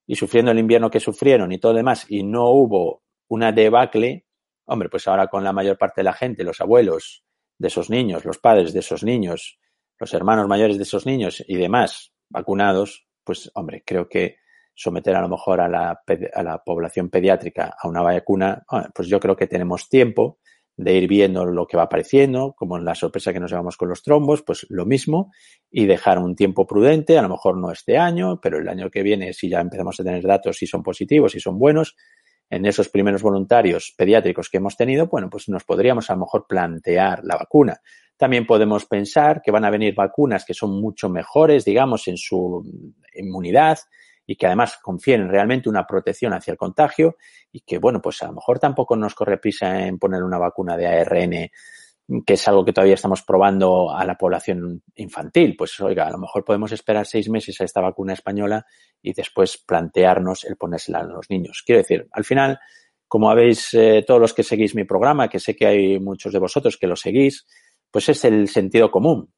y 0.06 0.16
sufriendo 0.16 0.50
el 0.50 0.58
invierno 0.58 0.90
que 0.90 1.00
sufrieron 1.00 1.52
y 1.52 1.58
todo 1.58 1.74
demás 1.74 2.06
y 2.08 2.22
no 2.22 2.50
hubo 2.50 3.02
una 3.28 3.52
debacle, 3.52 4.26
hombre, 4.64 4.88
pues 4.88 5.06
ahora 5.08 5.28
con 5.28 5.44
la 5.44 5.52
mayor 5.52 5.78
parte 5.78 6.00
de 6.00 6.04
la 6.04 6.12
gente, 6.12 6.44
los 6.44 6.60
abuelos 6.60 7.24
de 7.58 7.68
esos 7.68 7.90
niños, 7.90 8.24
los 8.24 8.38
padres 8.38 8.72
de 8.72 8.80
esos 8.80 9.02
niños, 9.02 9.58
los 9.98 10.12
hermanos 10.14 10.46
mayores 10.48 10.76
de 10.76 10.82
esos 10.82 11.06
niños 11.06 11.42
y 11.46 11.56
demás 11.56 12.12
vacunados, 12.28 13.06
pues 13.24 13.50
hombre, 13.54 13.82
creo 13.84 14.08
que 14.08 14.36
someter 14.76 15.16
a 15.16 15.22
lo 15.22 15.28
mejor 15.28 15.60
a 15.60 15.68
la, 15.68 16.02
a 16.34 16.42
la 16.42 16.62
población 16.62 17.08
pediátrica 17.08 17.74
a 17.80 17.88
una 17.88 18.02
vacuna, 18.02 18.62
pues 18.94 19.08
yo 19.08 19.18
creo 19.18 19.34
que 19.34 19.46
tenemos 19.46 19.88
tiempo 19.88 20.38
de 20.76 20.94
ir 20.94 21.08
viendo 21.08 21.46
lo 21.46 21.66
que 21.66 21.78
va 21.78 21.84
apareciendo, 21.84 22.54
como 22.54 22.76
en 22.76 22.84
la 22.84 22.94
sorpresa 22.94 23.32
que 23.32 23.40
nos 23.40 23.50
llevamos 23.50 23.78
con 23.78 23.88
los 23.88 24.02
trombos, 24.02 24.42
pues 24.42 24.66
lo 24.68 24.84
mismo, 24.84 25.32
y 25.70 25.86
dejar 25.86 26.18
un 26.18 26.36
tiempo 26.36 26.66
prudente, 26.66 27.18
a 27.18 27.22
lo 27.22 27.30
mejor 27.30 27.56
no 27.56 27.72
este 27.72 27.96
año, 27.96 28.40
pero 28.42 28.58
el 28.58 28.68
año 28.68 28.90
que 28.90 29.02
viene, 29.02 29.32
si 29.32 29.48
ya 29.48 29.60
empezamos 29.60 29.98
a 29.98 30.04
tener 30.04 30.22
datos, 30.22 30.58
si 30.58 30.66
son 30.66 30.82
positivos, 30.82 31.32
si 31.32 31.40
son 31.40 31.58
buenos, 31.58 31.96
en 32.50 32.66
esos 32.66 32.90
primeros 32.90 33.22
voluntarios 33.22 33.94
pediátricos 33.96 34.50
que 34.50 34.58
hemos 34.58 34.76
tenido, 34.76 35.06
bueno, 35.06 35.30
pues 35.30 35.48
nos 35.48 35.64
podríamos 35.64 36.10
a 36.10 36.12
lo 36.12 36.20
mejor 36.20 36.46
plantear 36.46 37.24
la 37.24 37.36
vacuna. 37.36 37.80
También 38.16 38.46
podemos 38.46 38.86
pensar 38.86 39.42
que 39.42 39.50
van 39.50 39.64
a 39.64 39.70
venir 39.70 39.94
vacunas 39.94 40.44
que 40.44 40.54
son 40.54 40.80
mucho 40.80 41.08
mejores, 41.08 41.64
digamos, 41.64 42.06
en 42.08 42.16
su 42.16 42.62
inmunidad, 43.14 43.78
y 44.26 44.36
que 44.36 44.46
además 44.46 44.78
confieren 44.82 45.28
realmente 45.28 45.68
una 45.68 45.86
protección 45.86 46.32
hacia 46.32 46.52
el 46.52 46.58
contagio 46.58 47.16
y 47.52 47.60
que, 47.60 47.78
bueno, 47.78 48.00
pues 48.02 48.22
a 48.22 48.26
lo 48.26 48.34
mejor 48.34 48.58
tampoco 48.58 48.96
nos 48.96 49.14
corre 49.14 49.38
prisa 49.38 49.86
en 49.86 49.98
poner 49.98 50.22
una 50.22 50.38
vacuna 50.38 50.76
de 50.76 50.86
ARN 50.86 51.50
que 52.24 52.34
es 52.34 52.48
algo 52.48 52.64
que 52.64 52.72
todavía 52.72 52.94
estamos 52.94 53.22
probando 53.22 53.90
a 53.90 54.04
la 54.04 54.16
población 54.16 54.82
infantil. 54.94 55.56
Pues 55.56 55.78
oiga, 55.80 56.06
a 56.06 56.10
lo 56.10 56.18
mejor 56.18 56.44
podemos 56.44 56.70
esperar 56.72 57.04
seis 57.04 57.28
meses 57.28 57.60
a 57.60 57.64
esta 57.64 57.80
vacuna 57.80 58.12
española 58.12 58.64
y 59.02 59.12
después 59.12 59.58
plantearnos 59.58 60.44
el 60.44 60.56
ponérsela 60.56 61.00
a 61.00 61.04
los 61.04 61.28
niños. 61.30 61.62
Quiero 61.66 61.80
decir, 61.80 62.06
al 62.12 62.24
final, 62.24 62.60
como 63.08 63.30
habéis 63.30 63.74
eh, 63.74 64.04
todos 64.06 64.20
los 64.20 64.34
que 64.34 64.44
seguís 64.44 64.74
mi 64.74 64.84
programa, 64.84 65.28
que 65.28 65.40
sé 65.40 65.56
que 65.56 65.66
hay 65.66 65.98
muchos 65.98 66.32
de 66.32 66.38
vosotros 66.38 66.76
que 66.76 66.86
lo 66.86 66.96
seguís, 66.96 67.46
pues 67.90 68.08
es 68.08 68.24
el 68.24 68.48
sentido 68.48 68.90
común. 68.90 69.32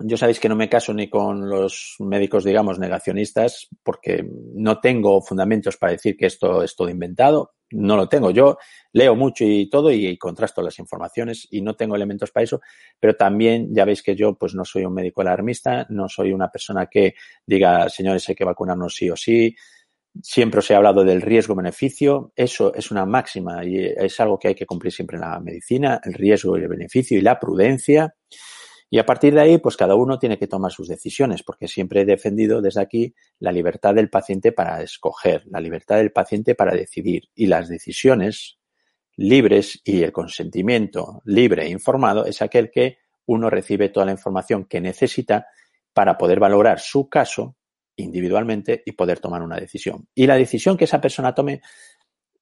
Yo 0.00 0.16
sabéis 0.16 0.40
que 0.40 0.48
no 0.48 0.56
me 0.56 0.68
caso 0.68 0.92
ni 0.92 1.08
con 1.08 1.48
los 1.48 1.96
médicos, 2.00 2.42
digamos, 2.42 2.80
negacionistas, 2.80 3.68
porque 3.84 4.28
no 4.54 4.80
tengo 4.80 5.22
fundamentos 5.22 5.76
para 5.76 5.92
decir 5.92 6.16
que 6.16 6.26
esto 6.26 6.64
es 6.64 6.74
todo 6.74 6.88
inventado. 6.88 7.54
No 7.70 7.96
lo 7.96 8.08
tengo. 8.08 8.32
Yo 8.32 8.58
leo 8.92 9.14
mucho 9.14 9.44
y 9.44 9.68
todo 9.68 9.92
y, 9.92 10.18
contrasto 10.18 10.62
las 10.62 10.80
informaciones 10.80 11.46
y 11.48 11.62
no 11.62 11.76
tengo 11.76 11.94
elementos 11.94 12.32
para 12.32 12.42
eso, 12.42 12.60
pero 12.98 13.14
también 13.14 13.72
ya 13.72 13.84
veis 13.84 14.02
que 14.02 14.16
yo 14.16 14.34
pues 14.34 14.54
no 14.54 14.64
soy 14.64 14.84
un 14.84 14.94
médico 14.94 15.20
alarmista, 15.20 15.86
no 15.90 16.08
soy 16.08 16.32
una 16.32 16.50
persona 16.50 16.86
que 16.86 17.14
diga, 17.46 17.88
señores, 17.88 18.28
hay 18.28 18.34
que 18.34 18.44
vacunarnos 18.44 18.96
sí 18.96 19.08
o 19.10 19.16
sí. 19.16 19.54
Siempre 20.20 20.58
os 20.58 20.70
he 20.70 20.74
hablado 20.74 21.04
del 21.04 21.22
riesgo-beneficio. 21.22 22.32
Eso 22.34 22.74
es 22.74 22.90
una 22.90 23.06
máxima 23.06 23.64
y 23.64 23.78
es 23.78 24.18
algo 24.18 24.40
que 24.40 24.48
hay 24.48 24.54
que 24.56 24.66
cumplir 24.66 24.92
siempre 24.92 25.16
en 25.16 25.22
la 25.22 25.38
medicina, 25.38 26.00
el 26.04 26.14
riesgo 26.14 26.58
y 26.58 26.62
el 26.62 26.68
beneficio 26.68 27.16
y 27.16 27.22
la 27.22 27.38
prudencia. 27.38 28.12
Y 28.94 28.98
a 29.00 29.04
partir 29.04 29.34
de 29.34 29.40
ahí, 29.40 29.58
pues 29.58 29.76
cada 29.76 29.96
uno 29.96 30.20
tiene 30.20 30.38
que 30.38 30.46
tomar 30.46 30.70
sus 30.70 30.86
decisiones, 30.86 31.42
porque 31.42 31.66
siempre 31.66 32.02
he 32.02 32.04
defendido 32.04 32.62
desde 32.62 32.80
aquí 32.80 33.12
la 33.40 33.50
libertad 33.50 33.92
del 33.92 34.08
paciente 34.08 34.52
para 34.52 34.80
escoger, 34.82 35.42
la 35.46 35.58
libertad 35.58 35.96
del 35.96 36.12
paciente 36.12 36.54
para 36.54 36.76
decidir 36.76 37.24
y 37.34 37.46
las 37.46 37.68
decisiones 37.68 38.60
libres 39.16 39.80
y 39.82 40.04
el 40.04 40.12
consentimiento 40.12 41.22
libre 41.24 41.64
e 41.64 41.70
informado 41.70 42.24
es 42.24 42.40
aquel 42.40 42.70
que 42.70 42.98
uno 43.26 43.50
recibe 43.50 43.88
toda 43.88 44.06
la 44.06 44.12
información 44.12 44.66
que 44.66 44.80
necesita 44.80 45.48
para 45.92 46.16
poder 46.16 46.38
valorar 46.38 46.78
su 46.78 47.08
caso 47.08 47.56
individualmente 47.96 48.84
y 48.86 48.92
poder 48.92 49.18
tomar 49.18 49.42
una 49.42 49.58
decisión. 49.58 50.06
Y 50.14 50.28
la 50.28 50.36
decisión 50.36 50.76
que 50.76 50.84
esa 50.84 51.00
persona 51.00 51.34
tome 51.34 51.62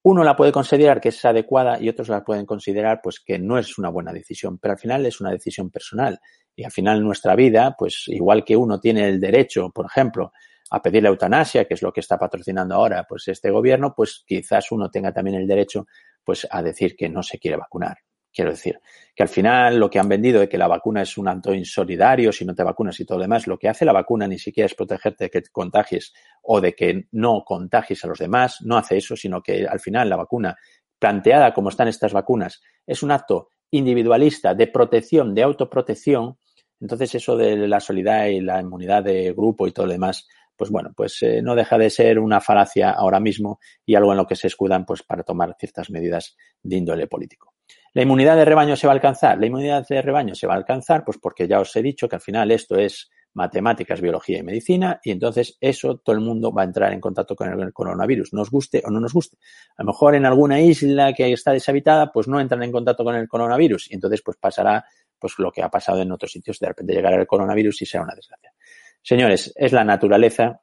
uno 0.04 0.24
la 0.24 0.36
puede 0.36 0.52
considerar 0.52 1.00
que 1.00 1.10
es 1.10 1.24
adecuada 1.24 1.80
y 1.80 1.88
otros 1.88 2.08
la 2.08 2.24
pueden 2.24 2.44
considerar 2.44 3.00
pues 3.02 3.20
que 3.20 3.38
no 3.38 3.56
es 3.56 3.78
una 3.78 3.88
buena 3.88 4.12
decisión, 4.12 4.58
pero 4.58 4.72
al 4.72 4.78
final 4.78 5.06
es 5.06 5.20
una 5.20 5.30
decisión 5.30 5.70
personal 5.70 6.20
y 6.54 6.64
al 6.64 6.70
final 6.70 7.02
nuestra 7.02 7.34
vida, 7.34 7.74
pues 7.78 8.04
igual 8.08 8.44
que 8.44 8.56
uno 8.56 8.78
tiene 8.78 9.08
el 9.08 9.20
derecho, 9.20 9.70
por 9.70 9.86
ejemplo, 9.86 10.32
a 10.70 10.80
pedir 10.80 11.02
la 11.02 11.10
eutanasia, 11.10 11.66
que 11.66 11.74
es 11.74 11.82
lo 11.82 11.92
que 11.92 12.00
está 12.00 12.18
patrocinando 12.18 12.74
ahora 12.74 13.04
pues 13.08 13.28
este 13.28 13.50
gobierno, 13.50 13.94
pues 13.94 14.24
quizás 14.26 14.72
uno 14.72 14.90
tenga 14.90 15.12
también 15.12 15.36
el 15.36 15.46
derecho 15.46 15.86
pues 16.24 16.46
a 16.50 16.62
decir 16.62 16.96
que 16.96 17.08
no 17.08 17.22
se 17.22 17.38
quiere 17.38 17.56
vacunar. 17.56 17.98
Quiero 18.34 18.50
decir, 18.50 18.80
que 19.14 19.22
al 19.22 19.28
final 19.28 19.76
lo 19.76 19.90
que 19.90 19.98
han 19.98 20.08
vendido 20.08 20.40
de 20.40 20.48
que 20.48 20.56
la 20.56 20.66
vacuna 20.66 21.02
es 21.02 21.18
un 21.18 21.28
acto 21.28 21.52
insolidario, 21.52 22.32
si 22.32 22.46
no 22.46 22.54
te 22.54 22.62
vacunas 22.62 22.98
y 22.98 23.04
todo 23.04 23.18
lo 23.18 23.24
demás, 23.24 23.46
lo 23.46 23.58
que 23.58 23.68
hace 23.68 23.84
la 23.84 23.92
vacuna 23.92 24.26
ni 24.26 24.38
siquiera 24.38 24.64
es 24.64 24.74
protegerte 24.74 25.24
de 25.24 25.30
que 25.30 25.42
te 25.42 25.50
contagies 25.50 26.14
o 26.40 26.58
de 26.62 26.72
que 26.72 27.08
no 27.12 27.44
contagies 27.44 28.02
a 28.04 28.08
los 28.08 28.18
demás, 28.18 28.62
no 28.62 28.78
hace 28.78 28.96
eso, 28.96 29.14
sino 29.16 29.42
que 29.42 29.66
al 29.66 29.80
final 29.80 30.08
la 30.08 30.16
vacuna, 30.16 30.56
planteada 30.98 31.52
como 31.52 31.68
están 31.68 31.88
estas 31.88 32.14
vacunas, 32.14 32.62
es 32.86 33.02
un 33.02 33.10
acto 33.10 33.50
individualista 33.70 34.54
de 34.54 34.66
protección, 34.66 35.34
de 35.34 35.42
autoprotección, 35.42 36.38
entonces 36.82 37.14
eso 37.14 37.36
de 37.36 37.56
la 37.68 37.78
solidaridad 37.78 38.26
y 38.26 38.40
la 38.40 38.60
inmunidad 38.60 39.04
de 39.04 39.32
grupo 39.32 39.68
y 39.68 39.72
todo 39.72 39.86
lo 39.86 39.92
demás, 39.92 40.28
pues 40.56 40.70
bueno, 40.70 40.90
pues 40.94 41.22
eh, 41.22 41.40
no 41.40 41.54
deja 41.54 41.78
de 41.78 41.88
ser 41.88 42.18
una 42.18 42.40
falacia 42.40 42.90
ahora 42.90 43.20
mismo 43.20 43.60
y 43.86 43.94
algo 43.94 44.10
en 44.10 44.18
lo 44.18 44.26
que 44.26 44.36
se 44.36 44.48
escudan 44.48 44.84
pues 44.84 45.02
para 45.02 45.22
tomar 45.22 45.54
ciertas 45.58 45.90
medidas 45.90 46.36
de 46.62 46.76
índole 46.76 47.06
político. 47.06 47.54
¿La 47.94 48.02
inmunidad 48.02 48.36
de 48.36 48.44
rebaño 48.44 48.74
se 48.74 48.86
va 48.86 48.92
a 48.92 48.96
alcanzar? 48.96 49.38
La 49.38 49.46
inmunidad 49.46 49.86
de 49.88 50.02
rebaño 50.02 50.34
se 50.34 50.46
va 50.46 50.54
a 50.54 50.56
alcanzar, 50.56 51.04
pues 51.04 51.18
porque 51.18 51.46
ya 51.46 51.60
os 51.60 51.74
he 51.76 51.82
dicho 51.82 52.08
que 52.08 52.16
al 52.16 52.22
final 52.22 52.50
esto 52.50 52.76
es 52.76 53.10
matemáticas, 53.34 54.00
biología 54.00 54.38
y 54.38 54.42
medicina, 54.42 55.00
y 55.02 55.10
entonces 55.10 55.56
eso 55.60 55.98
todo 55.98 56.14
el 56.14 56.20
mundo 56.20 56.52
va 56.52 56.62
a 56.62 56.64
entrar 56.66 56.92
en 56.92 57.00
contacto 57.00 57.34
con 57.34 57.48
el 57.48 57.72
coronavirus, 57.72 58.32
nos 58.32 58.50
guste 58.50 58.82
o 58.84 58.90
no 58.90 59.00
nos 59.00 59.12
guste. 59.12 59.38
A 59.76 59.82
lo 59.82 59.88
mejor 59.88 60.14
en 60.14 60.26
alguna 60.26 60.60
isla 60.60 61.12
que 61.12 61.32
está 61.32 61.52
deshabitada, 61.52 62.12
pues 62.12 62.28
no 62.28 62.40
entran 62.40 62.62
en 62.62 62.72
contacto 62.72 63.04
con 63.04 63.14
el 63.14 63.28
coronavirus, 63.28 63.90
y 63.90 63.94
entonces 63.94 64.22
pues 64.22 64.36
pasará 64.36 64.84
pues 65.22 65.38
lo 65.38 65.50
que 65.50 65.62
ha 65.62 65.70
pasado 65.70 66.02
en 66.02 66.12
otros 66.12 66.32
sitios, 66.32 66.58
de 66.58 66.66
repente 66.66 66.92
llegará 66.92 67.18
el 67.18 67.26
coronavirus 67.26 67.80
y 67.80 67.86
será 67.86 68.04
una 68.04 68.14
desgracia. 68.14 68.52
Señores, 69.00 69.52
es 69.56 69.72
la 69.72 69.84
naturaleza 69.84 70.60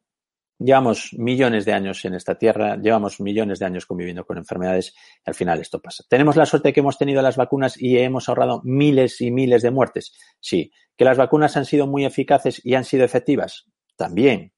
Llevamos 0.61 1.13
millones 1.13 1.63
de 1.63 1.71
años 1.71 2.03
en 2.03 2.15
esta 2.15 2.37
tierra, 2.37 2.75
llevamos 2.75 3.21
millones 3.21 3.59
de 3.59 3.65
años 3.65 3.85
conviviendo 3.85 4.25
con 4.25 4.37
enfermedades 4.37 4.93
y 5.25 5.29
al 5.29 5.33
final 5.33 5.61
esto 5.61 5.81
pasa. 5.81 6.03
¿Tenemos 6.09 6.35
la 6.35 6.45
suerte 6.45 6.73
que 6.73 6.81
hemos 6.81 6.97
tenido 6.97 7.21
las 7.21 7.37
vacunas 7.37 7.81
y 7.81 7.97
hemos 7.97 8.27
ahorrado 8.27 8.59
miles 8.65 9.21
y 9.21 9.31
miles 9.31 9.61
de 9.61 9.71
muertes? 9.71 10.11
Sí. 10.41 10.73
¿Que 10.97 11.05
las 11.05 11.17
vacunas 11.17 11.55
han 11.55 11.63
sido 11.63 11.87
muy 11.87 12.03
eficaces 12.03 12.59
y 12.65 12.75
han 12.75 12.83
sido 12.83 13.05
efectivas? 13.05 13.67
También. 13.95 14.51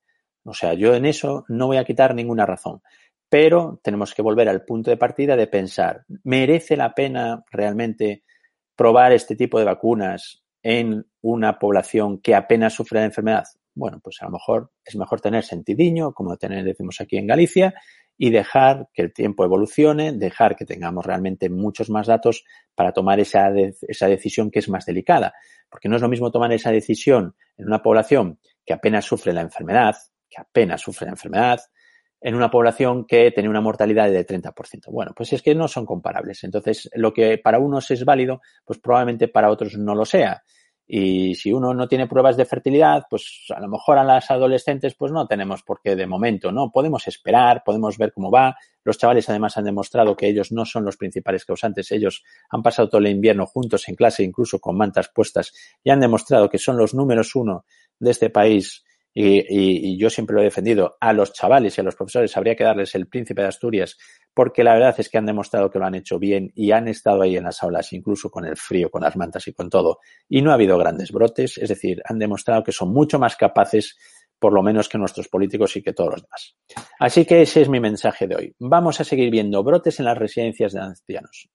O 0.43 0.55
sea, 0.55 0.74
yo 0.74 0.96
en 0.96 1.05
eso 1.05 1.46
no 1.48 1.67
voy 1.67 1.77
a 1.77 1.86
quitar 1.86 2.15
ninguna 2.15 2.48
razón. 2.48 2.81
Pero 3.29 3.79
tenemos 3.84 4.15
que 4.15 4.24
volver 4.24 4.50
al 4.50 4.65
punto 4.65 4.89
de 4.89 4.98
partida 4.98 5.36
de 5.36 5.46
pensar, 5.46 6.05
¿merece 6.24 6.75
la 6.77 6.96
pena 6.96 7.46
realmente 7.51 8.24
probar 8.82 9.12
este 9.12 9.36
tipo 9.36 9.60
de 9.60 9.66
vacunas 9.66 10.44
en 10.64 11.06
una 11.22 11.60
población 11.60 12.20
que 12.20 12.34
apenas 12.34 12.74
sufre 12.74 13.00
de 13.00 13.06
enfermedad? 13.06 13.46
bueno, 13.74 14.00
pues 14.04 14.18
a 14.22 14.26
lo 14.26 14.32
mejor 14.32 14.72
es 14.84 14.96
mejor 14.96 15.22
tener 15.22 15.44
sentidiño, 15.44 16.14
como 16.14 16.36
tener, 16.38 16.64
decimos 16.66 17.00
aquí 17.00 17.18
en 17.18 17.28
Galicia, 17.28 17.74
y 18.18 18.30
dejar 18.30 18.90
que 18.94 19.02
el 19.02 19.14
tiempo 19.14 19.44
evolucione, 19.44 20.14
dejar 20.14 20.56
que 20.56 20.66
tengamos 20.66 21.06
realmente 21.06 21.50
muchos 21.50 21.90
más 21.90 22.08
datos 22.08 22.44
para 22.76 22.92
tomar 22.92 23.20
esa, 23.20 23.50
esa 23.88 24.08
decisión 24.08 24.52
que 24.52 24.60
es 24.60 24.70
más 24.70 24.86
delicada. 24.86 25.34
Porque 25.70 25.90
no 25.90 25.96
es 25.96 26.02
lo 26.02 26.10
mismo 26.10 26.32
tomar 26.32 26.52
esa 26.52 26.72
decisión 26.72 27.36
en 27.58 27.66
una 27.66 27.82
población 27.82 28.40
que 28.66 28.74
apenas 28.74 29.06
sufre 29.06 29.34
la 29.34 29.42
enfermedad, 29.42 29.96
que 30.30 30.42
apenas 30.42 30.82
sufre 30.82 31.06
la 31.06 31.14
enfermedad, 31.14 31.62
en 32.22 32.36
una 32.36 32.51
población 32.51 33.06
que 33.06 33.32
tiene 33.32 33.50
una 33.50 33.62
mortalidad 33.62 34.10
del 34.10 34.25
30%. 34.25 34.92
Bueno, 34.92 35.12
pues 35.16 35.34
es 35.34 35.42
que 35.42 35.56
no 35.56 35.68
son 35.68 35.86
comparables. 35.86 36.44
Entonces, 36.44 36.90
lo 36.94 37.12
que 37.12 37.40
para 37.40 37.58
unos 37.58 37.90
es 37.90 38.06
válido, 38.06 38.42
pues 38.63 38.80
probablemente 38.80 39.28
para 39.28 39.50
otros 39.50 39.75
no 39.78 39.96
lo 39.96 40.06
sea. 40.06 40.44
Y 40.94 41.36
si 41.36 41.54
uno 41.54 41.74
no 41.74 41.88
tiene 41.88 42.06
pruebas 42.06 42.36
de 42.36 42.46
fertilidad, 42.46 43.06
pues 43.10 43.46
a 43.56 43.62
lo 43.62 43.70
mejor 43.70 43.98
a 43.98 44.04
las 44.04 44.30
adolescentes 44.30 44.94
pues 44.94 45.12
no 45.12 45.25
tenemos 45.25 45.63
por 45.63 45.80
qué 45.82 45.96
de 45.96 46.06
momento, 46.06 46.51
¿no? 46.51 46.70
Podemos 46.70 47.08
esperar, 47.08 47.63
podemos 47.66 47.98
ver 47.98 48.12
cómo 48.12 48.30
va. 48.30 48.58
Los 48.84 48.98
chavales 48.98 49.30
además 49.30 49.58
han 49.58 49.63
demostrado 49.63 50.18
que 50.18 50.28
ellos 50.28 50.51
no 50.51 50.66
son 50.66 50.84
los 50.84 50.98
principales 50.98 51.46
causantes. 51.46 51.92
Ellos 51.94 52.24
han 52.50 52.62
pasado 52.62 52.90
todo 52.90 53.00
el 53.00 53.08
invierno 53.08 53.46
juntos 53.46 53.88
en 53.88 53.96
clase, 53.96 54.24
incluso 54.24 54.60
con 54.60 54.75
mantas 54.75 55.10
puestas, 55.16 55.54
y 55.82 55.92
han 55.92 56.01
demostrado 56.01 56.50
que 56.50 56.58
son 56.58 56.78
los 56.78 56.94
números 56.94 57.36
uno 57.36 57.63
de 57.98 58.12
este 58.12 58.30
país 58.30 58.84
y, 59.13 59.98
yo 59.98 60.10
siempre 60.10 60.36
lo 60.36 60.41
he 60.41 60.46
defendido, 60.46 60.98
a 61.00 61.13
los 61.13 61.34
chavales 61.34 61.77
y 61.77 61.82
a 61.82 61.84
los 61.84 61.96
profesores 61.96 62.36
habría 62.38 62.56
que 62.56 62.63
darles 62.63 62.96
el 62.96 63.08
príncipe 63.08 63.41
de 63.41 63.50
Asturias, 63.50 63.98
porque 64.34 64.63
la 64.63 64.74
verdad 64.74 64.96
es 64.98 65.10
que 65.10 65.18
han 65.18 65.25
demostrado 65.25 65.70
que 65.70 65.80
lo 65.80 65.86
han 65.86 65.96
hecho 65.96 66.18
bien 66.18 66.51
y 66.56 66.72
han 66.72 66.88
estado 66.88 67.22
ahí 67.22 67.36
en 67.36 67.44
las 67.44 67.62
aulas, 67.63 67.91
incluso 67.94 68.30
con 68.30 68.46
el 68.46 68.56
frío, 68.56 68.89
con 68.89 69.01
las 69.01 69.15
mantas 69.18 69.48
y 69.48 69.53
con 69.53 69.70
todo, 69.70 70.00
y 70.30 70.41
no 70.41 70.51
ha 70.51 70.56
habido 70.56 70.77
grandes 70.77 71.12
brotes, 71.12 71.58
es 71.58 71.70
decir, 71.70 72.01
han 72.06 72.20
demostrado 72.20 72.63
que 72.63 72.72
son 72.72 72.94
mucho 72.94 73.20
más 73.20 73.36
capaces 73.36 73.98
por 74.39 74.53
lo 74.53 74.63
menos 74.63 74.89
que 74.89 74.98
nuestros 74.98 75.27
políticos 75.27 75.75
y 75.75 75.84
que 75.84 75.94
todos 75.94 76.13
los 76.13 76.24
demás. 76.24 76.56
Así 77.00 77.25
que 77.25 77.44
ese 77.44 77.62
es 77.62 77.70
mi 77.70 77.80
mensaje 77.80 78.25
de 78.27 78.36
hoy. 78.36 78.56
Vamos 78.58 79.00
a 79.00 79.03
seguir 79.03 79.30
viendo 79.30 79.63
brotes 79.63 80.00
en 80.00 80.06
las 80.06 80.18
residencias 80.18 80.74
de 80.74 80.80
ancianos. 80.80 81.48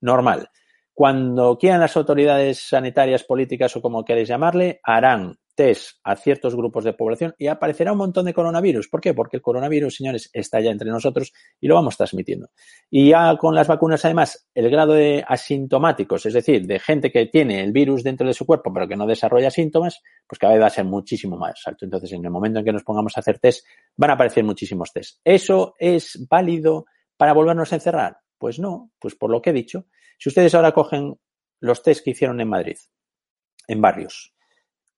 Normal. 0.00 0.48
Cuando 0.94 1.58
quieran 1.58 1.80
las 1.80 1.96
autoridades 1.96 2.60
sanitarias, 2.60 3.24
políticas 3.24 3.74
o 3.74 3.82
como 3.82 4.04
queréis 4.04 4.28
llamarle, 4.28 4.78
harán 4.84 5.39
test 5.54 5.98
a 6.04 6.16
ciertos 6.16 6.54
grupos 6.54 6.84
de 6.84 6.92
población 6.92 7.34
y 7.38 7.46
aparecerá 7.46 7.92
un 7.92 7.98
montón 7.98 8.26
de 8.26 8.34
coronavirus. 8.34 8.88
¿Por 8.88 9.00
qué? 9.00 9.14
Porque 9.14 9.36
el 9.36 9.42
coronavirus, 9.42 9.96
señores, 9.96 10.30
está 10.32 10.60
ya 10.60 10.70
entre 10.70 10.90
nosotros 10.90 11.32
y 11.60 11.66
lo 11.66 11.74
vamos 11.74 11.96
transmitiendo. 11.96 12.50
Y 12.90 13.10
ya 13.10 13.36
con 13.36 13.54
las 13.54 13.68
vacunas, 13.68 14.04
además, 14.04 14.48
el 14.54 14.70
grado 14.70 14.94
de 14.94 15.24
asintomáticos, 15.26 16.26
es 16.26 16.34
decir, 16.34 16.66
de 16.66 16.78
gente 16.78 17.10
que 17.10 17.26
tiene 17.26 17.62
el 17.62 17.72
virus 17.72 18.02
dentro 18.02 18.26
de 18.26 18.34
su 18.34 18.46
cuerpo 18.46 18.72
pero 18.72 18.88
que 18.88 18.96
no 18.96 19.06
desarrolla 19.06 19.50
síntomas, 19.50 20.00
pues 20.26 20.38
cada 20.38 20.54
vez 20.54 20.62
va 20.62 20.66
a 20.66 20.70
ser 20.70 20.84
muchísimo 20.84 21.36
más 21.36 21.60
alto. 21.66 21.84
Entonces, 21.84 22.12
en 22.12 22.24
el 22.24 22.30
momento 22.30 22.58
en 22.58 22.64
que 22.64 22.72
nos 22.72 22.84
pongamos 22.84 23.16
a 23.16 23.20
hacer 23.20 23.38
test, 23.38 23.66
van 23.96 24.10
a 24.10 24.14
aparecer 24.14 24.44
muchísimos 24.44 24.92
test. 24.92 25.20
¿Eso 25.24 25.74
es 25.78 26.26
válido 26.28 26.86
para 27.16 27.32
volvernos 27.32 27.72
a 27.72 27.76
encerrar? 27.76 28.18
Pues 28.38 28.58
no, 28.58 28.92
pues 28.98 29.14
por 29.14 29.30
lo 29.30 29.42
que 29.42 29.50
he 29.50 29.52
dicho. 29.54 29.86
Si 30.18 30.28
ustedes 30.28 30.54
ahora 30.54 30.72
cogen 30.72 31.18
los 31.60 31.82
test 31.82 32.04
que 32.04 32.10
hicieron 32.10 32.40
en 32.40 32.48
Madrid, 32.48 32.76
en 33.68 33.80
barrios, 33.80 34.34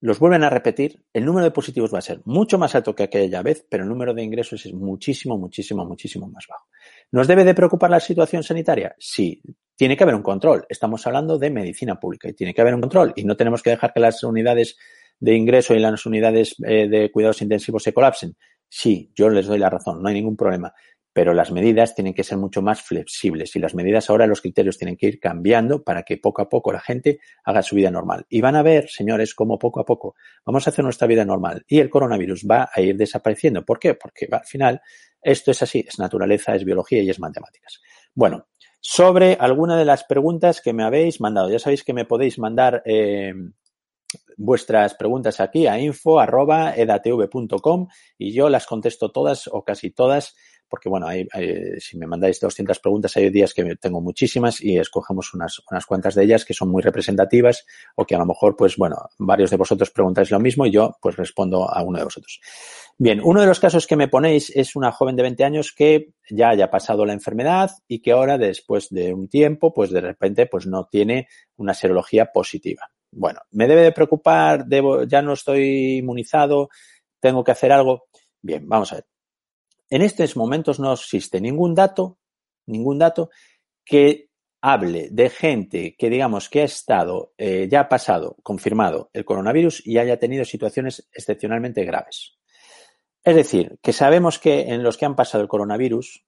los 0.03 0.19
vuelven 0.19 0.43
a 0.43 0.49
repetir, 0.49 1.01
el 1.13 1.23
número 1.23 1.45
de 1.45 1.51
positivos 1.51 1.93
va 1.93 1.99
a 1.99 2.01
ser 2.01 2.19
mucho 2.25 2.57
más 2.57 2.75
alto 2.75 2.93
que 2.93 3.03
aquella 3.03 3.41
vez, 3.41 3.65
pero 3.69 3.83
el 3.83 3.89
número 3.89 4.13
de 4.13 4.21
ingresos 4.21 4.65
es 4.65 4.73
muchísimo, 4.73 5.37
muchísimo, 5.37 5.85
muchísimo 5.85 6.27
más 6.27 6.45
bajo. 6.45 6.65
¿Nos 7.11 7.25
debe 7.25 7.45
de 7.45 7.53
preocupar 7.53 7.89
la 7.89 8.01
situación 8.01 8.43
sanitaria? 8.43 8.93
Sí, 8.99 9.41
tiene 9.77 9.95
que 9.95 10.03
haber 10.03 10.15
un 10.15 10.21
control. 10.21 10.65
Estamos 10.67 11.07
hablando 11.07 11.37
de 11.37 11.49
medicina 11.51 11.97
pública 12.01 12.27
y 12.27 12.33
tiene 12.33 12.53
que 12.53 12.59
haber 12.59 12.75
un 12.75 12.81
control 12.81 13.13
y 13.15 13.23
no 13.23 13.37
tenemos 13.37 13.63
que 13.63 13.69
dejar 13.69 13.93
que 13.93 14.01
las 14.01 14.21
unidades 14.25 14.75
de 15.21 15.35
ingreso 15.35 15.73
y 15.73 15.79
las 15.79 16.05
unidades 16.05 16.57
eh, 16.67 16.89
de 16.89 17.09
cuidados 17.09 17.41
intensivos 17.41 17.81
se 17.81 17.93
colapsen. 17.93 18.35
Sí, 18.67 19.09
yo 19.15 19.29
les 19.29 19.45
doy 19.45 19.57
la 19.57 19.69
razón, 19.69 20.03
no 20.03 20.09
hay 20.09 20.15
ningún 20.15 20.35
problema 20.35 20.73
pero 21.13 21.35
las 21.35 21.51
medidas 21.51 21.93
tienen 21.93 22.15
que 22.15 22.23
ser 22.23 22.39
mucho 22.39 22.63
más 22.63 22.81
flexibles 22.81 23.55
y 23.55 23.59
las 23.59 23.75
medidas 23.75 24.09
ahora, 24.09 24.25
los 24.25 24.41
criterios 24.41 24.79
tienen 24.79 24.97
que 24.97 25.07
ir 25.07 25.19
cambiando 25.19 25.83
para 25.83 26.01
que 26.03 26.17
poco 26.17 26.41
a 26.41 26.49
poco 26.49 26.73
la 26.73 26.79
gente 26.79 27.19
haga 27.43 27.61
su 27.61 27.75
vida 27.75 27.91
normal. 27.91 28.25
Y 28.29 28.41
van 28.41 28.55
a 28.55 28.63
ver, 28.63 28.89
señores, 28.89 29.35
cómo 29.35 29.59
poco 29.59 29.79
a 29.79 29.85
poco 29.85 30.15
vamos 30.43 30.65
a 30.65 30.71
hacer 30.71 30.83
nuestra 30.83 31.07
vida 31.07 31.23
normal 31.23 31.63
y 31.67 31.79
el 31.79 31.89
coronavirus 31.89 32.47
va 32.49 32.69
a 32.73 32.81
ir 32.81 32.97
desapareciendo. 32.97 33.63
¿Por 33.63 33.79
qué? 33.79 33.93
Porque 33.93 34.27
al 34.31 34.45
final 34.45 34.81
esto 35.21 35.51
es 35.51 35.61
así, 35.61 35.85
es 35.87 35.99
naturaleza, 35.99 36.55
es 36.55 36.65
biología 36.65 37.03
y 37.03 37.11
es 37.11 37.19
matemáticas. 37.19 37.79
Bueno, 38.15 38.47
sobre 38.81 39.37
alguna 39.39 39.77
de 39.77 39.85
las 39.85 40.03
preguntas 40.03 40.61
que 40.61 40.73
me 40.73 40.83
habéis 40.83 41.21
mandado, 41.21 41.49
ya 41.49 41.59
sabéis 41.59 41.83
que 41.83 41.93
me 41.93 42.05
podéis 42.05 42.39
mandar 42.39 42.81
eh, 42.85 43.33
vuestras 44.37 44.95
preguntas 44.95 45.39
aquí 45.39 45.67
a 45.67 45.79
info.edatv.com 45.79 47.87
y 48.17 48.33
yo 48.33 48.49
las 48.49 48.65
contesto 48.65 49.11
todas 49.11 49.47
o 49.47 49.63
casi 49.63 49.91
todas 49.91 50.35
porque 50.73 50.89
bueno, 50.89 51.05
si 51.77 51.99
me 51.99 52.07
mandáis 52.07 52.39
200 52.39 52.79
preguntas, 52.79 53.15
hay 53.15 53.29
días 53.29 53.53
que 53.53 53.75
tengo 53.75 54.01
muchísimas 54.01 54.59
y 54.59 54.79
escogemos 54.79 55.31
unas, 55.35 55.61
unas 55.69 55.85
cuantas 55.85 56.15
de 56.15 56.23
ellas 56.23 56.45
que 56.45 56.55
son 56.55 56.69
muy 56.69 56.81
representativas 56.81 57.63
o 57.95 58.07
que 58.07 58.15
a 58.15 58.17
lo 58.17 58.25
mejor, 58.25 58.55
pues 58.55 58.75
bueno, 58.75 58.95
varios 59.19 59.51
de 59.51 59.57
vosotros 59.57 59.91
preguntáis 59.91 60.31
lo 60.31 60.39
mismo 60.39 60.65
y 60.65 60.71
yo 60.71 60.97
pues 60.99 61.15
respondo 61.15 61.69
a 61.69 61.83
uno 61.83 61.99
de 61.99 62.05
vosotros. 62.05 62.41
Bien, 62.97 63.21
uno 63.23 63.41
de 63.41 63.45
los 63.45 63.59
casos 63.59 63.85
que 63.85 63.95
me 63.95 64.07
ponéis 64.07 64.49
es 64.49 64.75
una 64.75 64.91
joven 64.91 65.15
de 65.15 65.21
20 65.21 65.43
años 65.43 65.73
que 65.77 66.15
ya 66.27 66.49
haya 66.49 66.71
pasado 66.71 67.05
la 67.05 67.13
enfermedad 67.13 67.69
y 67.87 68.01
que 68.01 68.13
ahora, 68.13 68.39
después 68.39 68.89
de 68.89 69.13
un 69.13 69.27
tiempo, 69.27 69.75
pues 69.75 69.91
de 69.91 70.01
repente, 70.01 70.47
pues 70.47 70.65
no 70.65 70.87
tiene 70.91 71.27
una 71.55 71.75
serología 71.75 72.31
positiva. 72.33 72.89
Bueno, 73.11 73.41
¿me 73.51 73.67
debe 73.67 73.83
de 73.83 73.91
preocupar? 73.91 74.65
Debo, 74.65 75.03
ya 75.03 75.21
no 75.21 75.33
estoy 75.33 75.99
inmunizado, 75.99 76.69
tengo 77.19 77.43
que 77.43 77.51
hacer 77.51 77.71
algo. 77.71 78.05
Bien, 78.41 78.67
vamos 78.67 78.91
a 78.91 78.95
ver. 78.95 79.12
En 79.93 80.01
estos 80.01 80.35
momentos 80.35 80.79
no 80.79 80.91
existe 80.91 81.39
ningún 81.39 81.75
dato, 81.75 82.17
ningún 82.65 82.97
dato 82.97 83.29
que 83.85 84.31
hable 84.59 85.09
de 85.11 85.29
gente 85.29 85.95
que 85.95 86.09
digamos 86.09 86.49
que 86.49 86.61
ha 86.61 86.63
estado, 86.63 87.33
eh, 87.37 87.67
ya 87.69 87.81
ha 87.81 87.89
pasado, 87.89 88.35
confirmado 88.41 89.11
el 89.13 89.23
coronavirus 89.23 89.85
y 89.85 89.99
haya 89.99 90.17
tenido 90.17 90.45
situaciones 90.45 91.07
excepcionalmente 91.13 91.85
graves. 91.85 92.39
Es 93.23 93.35
decir, 93.35 93.77
que 93.83 93.93
sabemos 93.93 94.39
que 94.39 94.61
en 94.61 94.81
los 94.81 94.97
que 94.97 95.05
han 95.05 95.15
pasado 95.15 95.43
el 95.43 95.47
coronavirus, 95.47 96.25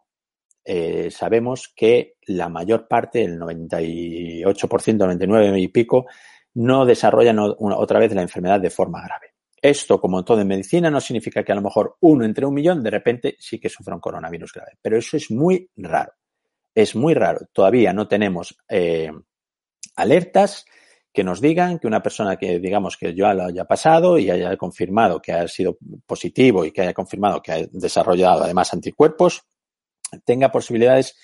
eh, 0.63 1.10
sabemos 1.10 1.73
que 1.75 2.17
la 2.28 2.49
mayor 2.49 2.88
parte, 2.88 3.23
el 3.23 3.39
98%, 3.39 4.95
99 4.95 5.60
y 5.60 5.67
pico, 5.69 6.06
no 6.54 6.86
desarrollan 6.86 7.39
otra 7.39 7.97
vez 7.97 8.13
la 8.13 8.21
enfermedad 8.21 8.60
de 8.60 8.69
forma 8.69 9.01
grave. 9.01 9.35
Esto, 9.67 9.99
como 9.99 10.23
todo 10.23 10.41
en 10.41 10.47
medicina, 10.47 10.91
no 10.91 11.01
significa 11.01 11.43
que 11.43 11.51
a 11.51 11.56
lo 11.56 11.63
mejor 11.63 11.97
uno 12.01 12.23
entre 12.23 12.45
un 12.45 12.54
millón 12.54 12.84
de 12.84 12.91
repente 12.91 13.36
sí 13.39 13.60
que 13.60 13.67
sufra 13.67 13.95
un 13.95 13.99
coronavirus 13.99 14.54
grave. 14.54 14.73
Pero 14.80 14.95
eso 14.95 15.17
es 15.17 15.32
muy 15.32 15.71
raro. 15.75 16.13
Es 16.75 16.95
muy 16.95 17.15
raro. 17.15 17.47
Todavía 17.51 17.91
no 17.91 18.08
tenemos 18.08 18.56
eh, 18.69 19.12
alertas 19.95 20.65
que 21.12 21.23
nos 21.23 21.41
digan 21.41 21.80
que 21.80 21.88
una 21.88 22.04
persona 22.04 22.36
que 22.36 22.60
digamos 22.60 22.95
que 22.95 23.15
ya 23.15 23.34
lo 23.34 23.45
haya 23.45 23.65
pasado 23.65 24.19
y 24.19 24.30
haya 24.30 24.56
confirmado 24.56 25.19
que 25.19 25.32
ha 25.32 25.47
sido 25.47 25.80
positivo 26.06 26.63
y 26.63 26.71
que 26.71 26.82
haya 26.84 26.93
confirmado 26.93 27.41
que 27.41 27.51
ha 27.51 27.65
desarrollado 27.71 28.43
además 28.43 28.71
anticuerpos, 28.71 29.47
tenga 30.25 30.51
posibilidades 30.51 31.17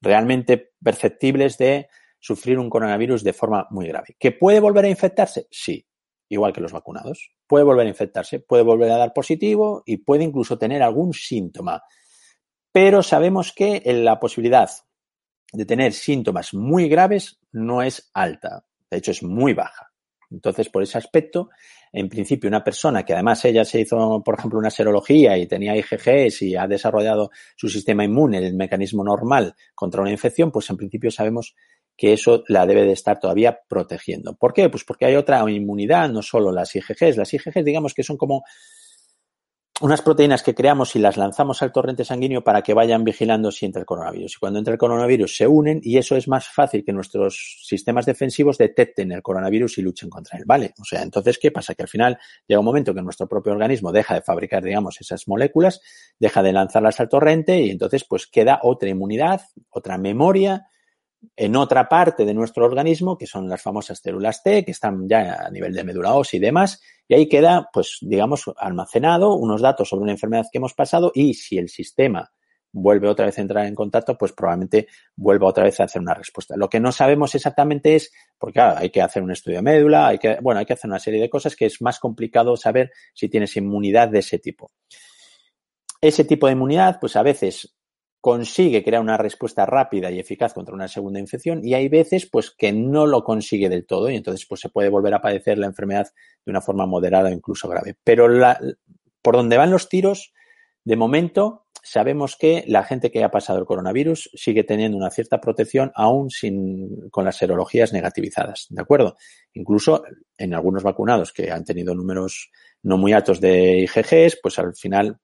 realmente 0.00 0.70
perceptibles 0.82 1.58
de 1.58 1.90
sufrir 2.18 2.58
un 2.58 2.70
coronavirus 2.70 3.22
de 3.22 3.34
forma 3.34 3.66
muy 3.68 3.86
grave. 3.86 4.16
¿Que 4.18 4.32
puede 4.32 4.60
volver 4.60 4.86
a 4.86 4.88
infectarse? 4.88 5.46
Sí, 5.50 5.86
igual 6.30 6.54
que 6.54 6.62
los 6.62 6.72
vacunados. 6.72 7.32
Puede 7.52 7.66
volver 7.66 7.84
a 7.84 7.90
infectarse, 7.90 8.40
puede 8.40 8.62
volver 8.62 8.90
a 8.92 8.96
dar 8.96 9.12
positivo 9.12 9.82
y 9.84 9.98
puede 9.98 10.24
incluso 10.24 10.56
tener 10.56 10.82
algún 10.82 11.12
síntoma. 11.12 11.82
Pero 12.72 13.02
sabemos 13.02 13.52
que 13.52 13.82
la 13.92 14.18
posibilidad 14.18 14.70
de 15.52 15.66
tener 15.66 15.92
síntomas 15.92 16.54
muy 16.54 16.88
graves 16.88 17.40
no 17.50 17.82
es 17.82 18.10
alta, 18.14 18.64
de 18.90 18.96
hecho 18.96 19.10
es 19.10 19.22
muy 19.22 19.52
baja. 19.52 19.92
Entonces, 20.30 20.70
por 20.70 20.82
ese 20.82 20.96
aspecto, 20.96 21.50
en 21.92 22.08
principio, 22.08 22.48
una 22.48 22.64
persona 22.64 23.04
que 23.04 23.12
además 23.12 23.44
ella 23.44 23.66
se 23.66 23.80
hizo, 23.80 24.22
por 24.24 24.38
ejemplo, 24.38 24.58
una 24.58 24.70
serología 24.70 25.36
y 25.36 25.46
tenía 25.46 25.76
IgGs 25.76 26.40
y 26.40 26.56
ha 26.56 26.66
desarrollado 26.66 27.32
su 27.54 27.68
sistema 27.68 28.02
inmune, 28.02 28.38
el 28.38 28.54
mecanismo 28.54 29.04
normal 29.04 29.54
contra 29.74 30.00
una 30.00 30.10
infección, 30.10 30.50
pues 30.50 30.70
en 30.70 30.78
principio 30.78 31.10
sabemos 31.10 31.54
que 31.96 32.12
eso 32.12 32.44
la 32.48 32.66
debe 32.66 32.84
de 32.84 32.92
estar 32.92 33.20
todavía 33.20 33.60
protegiendo. 33.68 34.34
¿Por 34.34 34.52
qué? 34.52 34.68
Pues 34.68 34.84
porque 34.84 35.06
hay 35.06 35.16
otra 35.16 35.48
inmunidad, 35.50 36.08
no 36.10 36.22
solo 36.22 36.50
las 36.52 36.74
IgGs. 36.74 37.16
Las 37.16 37.32
IgGs, 37.32 37.64
digamos 37.64 37.94
que 37.94 38.02
son 38.02 38.16
como 38.16 38.44
unas 39.82 40.00
proteínas 40.00 40.44
que 40.44 40.54
creamos 40.54 40.94
y 40.94 41.00
las 41.00 41.16
lanzamos 41.16 41.60
al 41.60 41.72
torrente 41.72 42.04
sanguíneo 42.04 42.44
para 42.44 42.62
que 42.62 42.72
vayan 42.72 43.02
vigilando 43.02 43.50
si 43.50 43.66
entra 43.66 43.80
el 43.80 43.86
coronavirus. 43.86 44.36
Y 44.36 44.38
cuando 44.38 44.60
entra 44.60 44.72
el 44.72 44.78
coronavirus 44.78 45.36
se 45.36 45.46
unen 45.48 45.80
y 45.82 45.98
eso 45.98 46.14
es 46.14 46.28
más 46.28 46.46
fácil 46.46 46.84
que 46.84 46.92
nuestros 46.92 47.60
sistemas 47.64 48.06
defensivos 48.06 48.58
detecten 48.58 49.10
el 49.10 49.22
coronavirus 49.22 49.78
y 49.78 49.82
luchen 49.82 50.08
contra 50.08 50.38
él, 50.38 50.44
¿vale? 50.46 50.72
O 50.80 50.84
sea, 50.84 51.02
entonces, 51.02 51.36
¿qué 51.36 51.50
pasa? 51.50 51.74
Que 51.74 51.82
al 51.82 51.88
final 51.88 52.16
llega 52.46 52.60
un 52.60 52.64
momento 52.64 52.94
que 52.94 53.02
nuestro 53.02 53.28
propio 53.28 53.52
organismo 53.52 53.90
deja 53.90 54.14
de 54.14 54.22
fabricar, 54.22 54.62
digamos, 54.62 55.00
esas 55.00 55.26
moléculas, 55.26 55.80
deja 56.16 56.44
de 56.44 56.52
lanzarlas 56.52 57.00
al 57.00 57.08
torrente 57.08 57.60
y 57.60 57.70
entonces 57.70 58.04
pues 58.08 58.28
queda 58.28 58.60
otra 58.62 58.88
inmunidad, 58.88 59.40
otra 59.70 59.98
memoria 59.98 60.68
en 61.36 61.56
otra 61.56 61.88
parte 61.88 62.24
de 62.24 62.34
nuestro 62.34 62.64
organismo, 62.64 63.16
que 63.16 63.26
son 63.26 63.48
las 63.48 63.62
famosas 63.62 64.00
células 64.00 64.42
T, 64.42 64.64
que 64.64 64.72
están 64.72 65.08
ya 65.08 65.44
a 65.46 65.50
nivel 65.50 65.72
de 65.72 65.84
médula 65.84 66.14
ósea 66.14 66.38
y 66.38 66.40
demás, 66.40 66.80
y 67.08 67.14
ahí 67.14 67.28
queda, 67.28 67.68
pues, 67.72 67.98
digamos, 68.00 68.44
almacenado 68.56 69.34
unos 69.34 69.60
datos 69.60 69.88
sobre 69.88 70.02
una 70.02 70.12
enfermedad 70.12 70.46
que 70.50 70.58
hemos 70.58 70.74
pasado 70.74 71.12
y 71.14 71.34
si 71.34 71.58
el 71.58 71.68
sistema 71.68 72.32
vuelve 72.72 73.08
otra 73.08 73.26
vez 73.26 73.38
a 73.38 73.42
entrar 73.42 73.66
en 73.66 73.74
contacto, 73.74 74.16
pues 74.16 74.32
probablemente 74.32 74.88
vuelva 75.14 75.48
otra 75.48 75.64
vez 75.64 75.78
a 75.80 75.84
hacer 75.84 76.00
una 76.00 76.14
respuesta. 76.14 76.56
Lo 76.56 76.68
que 76.68 76.80
no 76.80 76.90
sabemos 76.90 77.34
exactamente 77.34 77.94
es, 77.94 78.10
porque 78.38 78.54
claro, 78.54 78.78
hay 78.78 78.90
que 78.90 79.02
hacer 79.02 79.22
un 79.22 79.30
estudio 79.30 79.58
de 79.58 79.62
médula, 79.62 80.08
hay 80.08 80.18
que, 80.18 80.38
bueno, 80.40 80.60
hay 80.60 80.66
que 80.66 80.72
hacer 80.72 80.88
una 80.88 80.98
serie 80.98 81.20
de 81.20 81.28
cosas 81.28 81.54
que 81.54 81.66
es 81.66 81.82
más 81.82 81.98
complicado 81.98 82.56
saber 82.56 82.90
si 83.14 83.28
tienes 83.28 83.56
inmunidad 83.56 84.08
de 84.08 84.20
ese 84.20 84.38
tipo. 84.38 84.72
Ese 86.00 86.24
tipo 86.24 86.46
de 86.46 86.54
inmunidad, 86.54 86.98
pues 86.98 87.14
a 87.14 87.22
veces 87.22 87.76
consigue 88.22 88.84
crear 88.84 89.02
una 89.02 89.16
respuesta 89.16 89.66
rápida 89.66 90.08
y 90.12 90.20
eficaz 90.20 90.54
contra 90.54 90.76
una 90.76 90.86
segunda 90.86 91.18
infección 91.18 91.60
y 91.64 91.74
hay 91.74 91.88
veces 91.88 92.28
pues 92.30 92.52
que 92.56 92.72
no 92.72 93.04
lo 93.04 93.24
consigue 93.24 93.68
del 93.68 93.84
todo 93.84 94.08
y 94.08 94.14
entonces 94.14 94.46
pues 94.48 94.60
se 94.60 94.68
puede 94.68 94.88
volver 94.88 95.12
a 95.12 95.20
padecer 95.20 95.58
la 95.58 95.66
enfermedad 95.66 96.06
de 96.46 96.50
una 96.52 96.60
forma 96.60 96.86
moderada 96.86 97.30
o 97.30 97.32
incluso 97.32 97.68
grave. 97.68 97.96
Pero 98.04 98.28
la, 98.28 98.60
por 99.22 99.34
donde 99.34 99.56
van 99.56 99.72
los 99.72 99.88
tiros, 99.88 100.32
de 100.84 100.94
momento 100.94 101.66
sabemos 101.82 102.36
que 102.36 102.62
la 102.68 102.84
gente 102.84 103.10
que 103.10 103.24
ha 103.24 103.30
pasado 103.32 103.58
el 103.58 103.64
coronavirus 103.64 104.30
sigue 104.34 104.62
teniendo 104.62 104.96
una 104.96 105.10
cierta 105.10 105.40
protección 105.40 105.90
aún 105.96 106.30
sin, 106.30 107.10
con 107.10 107.24
las 107.24 107.38
serologías 107.38 107.92
negativizadas, 107.92 108.68
¿de 108.70 108.82
acuerdo? 108.82 109.16
Incluso 109.52 110.04
en 110.38 110.54
algunos 110.54 110.84
vacunados 110.84 111.32
que 111.32 111.50
han 111.50 111.64
tenido 111.64 111.92
números 111.92 112.52
no 112.84 112.98
muy 112.98 113.12
altos 113.12 113.40
de 113.40 113.80
IgGs, 113.80 114.38
pues 114.40 114.60
al 114.60 114.76
final 114.76 115.18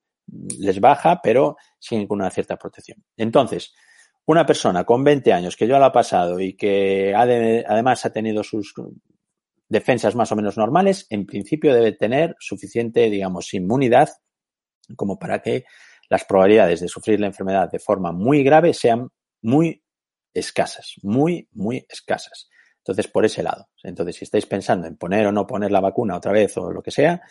les 0.59 0.79
baja, 0.79 1.19
pero 1.21 1.57
siguen 1.77 2.07
con 2.07 2.19
una 2.19 2.29
cierta 2.29 2.57
protección. 2.57 3.03
Entonces, 3.17 3.73
una 4.25 4.45
persona 4.45 4.83
con 4.83 5.03
20 5.03 5.33
años 5.33 5.55
que 5.55 5.67
ya 5.67 5.79
lo 5.79 5.85
ha 5.85 5.91
pasado 5.91 6.39
y 6.39 6.55
que 6.55 7.13
además 7.15 8.05
ha 8.05 8.11
tenido 8.11 8.43
sus 8.43 8.73
defensas 9.67 10.15
más 10.15 10.31
o 10.31 10.35
menos 10.35 10.57
normales, 10.57 11.07
en 11.09 11.25
principio 11.25 11.73
debe 11.73 11.93
tener 11.93 12.35
suficiente, 12.39 13.09
digamos, 13.09 13.53
inmunidad 13.53 14.09
como 14.95 15.17
para 15.17 15.41
que 15.41 15.65
las 16.09 16.25
probabilidades 16.25 16.79
de 16.81 16.87
sufrir 16.87 17.19
la 17.19 17.27
enfermedad 17.27 17.69
de 17.71 17.79
forma 17.79 18.11
muy 18.11 18.43
grave 18.43 18.73
sean 18.73 19.09
muy 19.41 19.83
escasas, 20.33 20.95
muy, 21.03 21.47
muy 21.51 21.85
escasas. 21.87 22.49
Entonces, 22.77 23.07
por 23.07 23.25
ese 23.25 23.43
lado. 23.43 23.69
Entonces, 23.83 24.15
si 24.15 24.25
estáis 24.25 24.45
pensando 24.47 24.87
en 24.87 24.97
poner 24.97 25.27
o 25.27 25.31
no 25.31 25.45
poner 25.45 25.71
la 25.71 25.79
vacuna 25.79 26.17
otra 26.17 26.31
vez 26.31 26.57
o 26.57 26.71
lo 26.71 26.81
que 26.81 26.91
sea, 26.91 27.21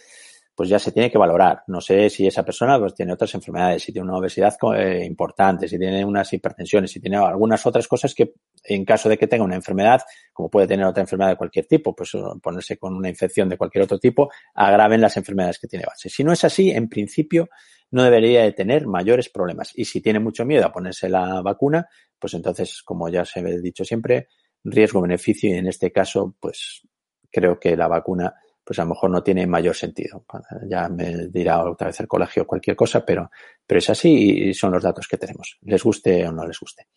pues 0.59 0.69
ya 0.69 0.81
se 0.81 0.91
tiene 0.91 1.09
que 1.09 1.19
valorar. 1.19 1.63
No 1.69 1.81
sé 1.81 2.11
si 2.11 2.27
esa 2.27 2.43
persona 2.43 2.81
pues, 2.81 2.93
tiene 2.93 3.13
otras 3.13 3.33
enfermedades, 3.33 3.81
si 3.81 3.93
tiene 3.93 4.09
una 4.09 4.19
obesidad 4.19 4.57
eh, 4.77 5.05
importante, 5.05 5.69
si 5.69 5.79
tiene 5.79 6.05
unas 6.05 6.33
hipertensiones, 6.33 6.91
si 6.91 6.99
tiene 6.99 7.17
algunas 7.17 7.65
otras 7.65 7.87
cosas 7.87 8.13
que 8.13 8.35
en 8.65 8.85
caso 8.85 9.09
de 9.09 9.17
que 9.17 9.29
tenga 9.29 9.45
una 9.45 9.55
enfermedad, 9.55 10.01
como 10.33 10.51
puede 10.51 10.67
tener 10.67 10.85
otra 10.85 11.01
enfermedad 11.01 11.31
de 11.31 11.37
cualquier 11.37 11.67
tipo, 11.67 11.95
pues 11.95 12.11
ponerse 12.43 12.77
con 12.77 12.97
una 12.97 13.09
infección 13.09 13.49
de 13.49 13.57
cualquier 13.57 13.85
otro 13.85 14.01
tipo, 14.01 14.33
agraven 14.53 15.01
las 15.01 15.17
enfermedades 15.17 15.61
que 15.61 15.69
tiene 15.69 15.85
base. 15.87 16.09
Si 16.09 16.25
no 16.25 16.33
es 16.33 16.43
así, 16.43 16.73
en 16.73 16.89
principio 16.89 17.49
no 17.93 18.03
debería 18.03 18.43
de 18.43 18.51
tener 18.51 18.89
mayores 18.89 19.29
problemas. 19.29 19.71
Y 19.77 19.85
si 19.85 20.01
tiene 20.01 20.19
mucho 20.19 20.45
miedo 20.45 20.67
a 20.67 20.73
ponerse 20.73 21.09
la 21.09 21.41
vacuna, 21.41 21.87
pues 22.19 22.35
entonces, 22.35 22.83
como 22.83 23.09
ya 23.09 23.25
se 23.25 23.39
he 23.39 23.61
dicho 23.61 23.85
siempre, 23.85 24.27
riesgo-beneficio 24.65 25.51
y 25.51 25.59
en 25.59 25.69
este 25.69 25.93
caso, 25.93 26.35
pues 26.41 26.83
creo 27.31 27.61
que 27.61 27.77
la 27.77 27.87
vacuna 27.87 28.35
pues 28.69 28.79
a 28.81 28.83
lo 28.83 28.91
mejor 28.91 29.09
no 29.11 29.23
tiene 29.23 29.47
mayor 29.47 29.75
sentido. 29.75 30.27
Ya 30.69 30.91
me 30.91 31.29
dirá 31.29 31.65
otra 31.65 31.87
vez 31.87 32.01
el 32.01 32.07
colegio 32.07 32.47
cualquier 32.47 32.77
cosa, 32.77 33.03
pero, 33.03 33.31
pero 33.67 33.79
es 33.79 33.89
así 33.89 34.51
y 34.51 34.53
son 34.53 34.73
los 34.73 34.83
datos 34.83 35.09
que 35.09 35.17
tenemos, 35.17 35.57
les 35.63 35.83
guste 35.83 36.29
o 36.29 36.33
no 36.33 36.47
les 36.47 36.61
guste. 36.61 36.89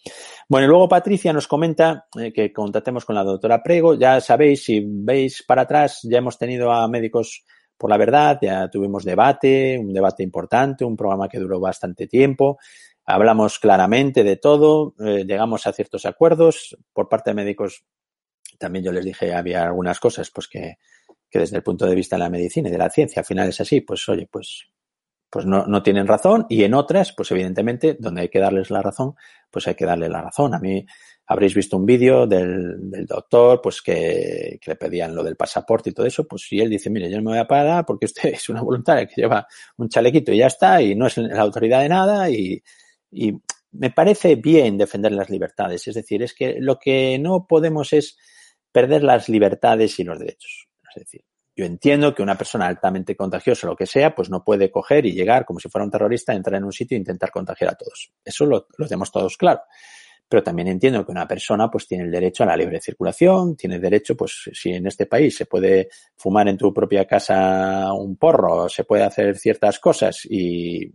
Bueno, 0.50 0.66
y 0.66 0.68
luego 0.68 0.90
Patricia 0.90 1.32
nos 1.32 1.48
comenta 1.48 2.08
eh, 2.20 2.34
que 2.34 2.52
contactemos 2.52 3.06
con 3.06 3.16
la 3.16 3.24
doctora 3.24 3.64
Prego. 3.64 3.94
Ya 3.94 4.20
sabéis, 4.20 4.66
si 4.66 4.84
veis 4.86 5.46
para 5.48 5.62
atrás, 5.62 6.02
ya 6.04 6.18
hemos 6.18 6.38
tenido 6.38 6.74
a 6.74 6.86
médicos 6.90 7.46
por 7.78 7.90
la 7.90 7.96
verdad, 7.96 8.38
ya 8.42 8.70
tuvimos 8.70 9.06
debate, 9.06 9.80
un 9.80 9.94
debate 9.94 10.24
importante, 10.24 10.84
un 10.84 10.98
programa 10.98 11.30
que 11.30 11.40
duró 11.40 11.62
bastante 11.62 12.06
tiempo. 12.06 12.60
Hablamos 13.06 13.60
claramente 13.60 14.26
de 14.26 14.36
todo, 14.36 14.94
eh, 15.00 15.24
llegamos 15.26 15.66
a 15.66 15.72
ciertos 15.72 16.06
acuerdos. 16.06 16.78
Por 16.92 17.08
parte 17.08 17.30
de 17.30 17.36
médicos, 17.36 17.86
también 18.60 18.84
yo 18.84 18.92
les 18.92 19.06
dije, 19.06 19.34
había 19.34 19.64
algunas 19.64 20.02
cosas 20.02 20.30
pues 20.32 20.50
que, 20.50 20.76
que 21.32 21.40
desde 21.40 21.58
el 21.58 21.64
punto 21.64 21.86
de 21.86 21.96
vista 21.96 22.18
de 22.18 22.20
la 22.20 22.30
medicina 22.30 22.70
y 22.70 22.72
de 22.72 22.78
la 22.78 22.90
ciencia 22.90 23.22
al 23.22 23.26
final 23.26 23.50
es 23.50 23.62
así, 23.62 23.82
pues 23.82 24.08
oye, 24.10 24.28
pues, 24.30 24.68
pues 25.30 25.46
no, 25.46 25.82
tienen 25.82 26.08
razón 26.08 26.46
y 26.50 26.64
en 26.64 26.74
otras, 26.74 27.14
pues 27.14 27.32
evidentemente, 27.32 27.96
donde 27.98 28.22
hay 28.22 28.30
que 28.30 28.40
darles 28.40 28.70
la 28.70 28.82
razón, 28.82 29.16
pues 29.50 29.66
hay 29.68 29.76
que 29.76 29.86
darle 29.86 30.10
la 30.10 30.22
razón. 30.22 30.54
A 30.54 30.60
mí 30.60 30.86
habréis 31.26 31.56
visto 31.56 31.78
un 31.78 31.86
vídeo 31.86 32.28
del, 32.28 33.08
doctor, 33.08 33.62
pues 33.64 33.82
que, 33.82 34.60
le 34.66 34.76
pedían 34.76 35.16
lo 35.16 35.24
del 35.24 35.38
pasaporte 35.38 35.92
y 35.92 35.94
todo 35.94 36.06
eso, 36.06 36.28
pues 36.28 36.42
si 36.44 36.60
él 36.60 36.70
dice, 36.70 36.90
mire, 36.90 37.10
yo 37.10 37.16
no 37.18 37.24
me 37.24 37.32
voy 37.32 37.40
a 37.40 37.48
pagar 37.48 37.86
porque 37.86 38.06
usted 38.08 38.30
es 38.34 38.50
una 38.50 38.62
voluntaria 38.62 39.08
que 39.08 39.22
lleva 39.22 39.48
un 39.78 39.88
chalequito 39.88 40.34
y 40.34 40.40
ya 40.40 40.48
está 40.48 40.82
y 40.82 40.96
no 40.96 41.08
es 41.08 41.18
la 41.18 41.42
autoridad 41.42 41.82
de 41.82 41.90
nada 41.90 42.30
y 42.30 42.62
me 43.72 43.92
parece 43.92 44.36
bien 44.36 44.78
defender 44.78 45.12
las 45.14 45.30
libertades. 45.30 45.88
Es 45.88 45.96
decir, 45.96 46.22
es 46.24 46.34
que 46.34 46.58
lo 46.60 46.78
que 46.78 47.18
no 47.20 47.48
podemos 47.48 47.94
es 47.94 48.18
perder 48.72 49.04
las 49.04 49.30
libertades 49.30 50.00
y 50.00 50.04
los 50.04 50.20
derechos. 50.20 50.71
Es 50.96 51.04
decir, 51.04 51.24
yo 51.56 51.66
entiendo 51.66 52.16
que 52.16 52.24
una 52.24 52.38
persona 52.38 52.68
altamente 52.68 53.16
contagiosa 53.16 53.68
lo 53.68 53.76
que 53.76 53.86
sea, 53.86 54.16
pues 54.16 54.30
no 54.30 54.44
puede 54.44 54.72
coger 54.72 55.06
y 55.06 55.12
llegar 55.12 55.46
como 55.46 55.60
si 55.60 55.70
fuera 55.70 55.86
un 55.86 55.92
terrorista, 55.92 56.34
entrar 56.34 56.58
en 56.58 56.64
un 56.64 56.72
sitio 56.72 56.96
e 56.96 57.00
intentar 57.00 57.32
contagiar 57.32 57.72
a 57.72 57.76
todos. 57.76 58.12
Eso 58.24 58.46
lo, 58.46 58.68
lo 58.78 58.88
tenemos 58.88 59.12
todos 59.12 59.38
claro. 59.38 59.62
Pero 60.30 60.44
también 60.44 60.70
entiendo 60.70 61.06
que 61.06 61.12
una 61.12 61.28
persona 61.28 61.70
pues 61.70 61.88
tiene 61.88 62.06
el 62.06 62.12
derecho 62.12 62.44
a 62.44 62.46
la 62.46 62.56
libre 62.56 62.80
circulación, 62.80 63.58
tiene 63.58 63.80
derecho, 63.80 64.16
pues 64.16 64.50
si 64.54 64.72
en 64.72 64.88
este 64.88 65.06
país 65.06 65.36
se 65.36 65.46
puede 65.46 65.90
fumar 66.16 66.48
en 66.48 66.58
tu 66.58 66.74
propia 66.74 67.06
casa 67.06 67.92
un 67.92 68.16
porro, 68.16 68.70
se 68.70 68.86
puede 68.86 69.04
hacer 69.04 69.38
ciertas 69.38 69.78
cosas 69.80 70.26
y, 70.30 70.90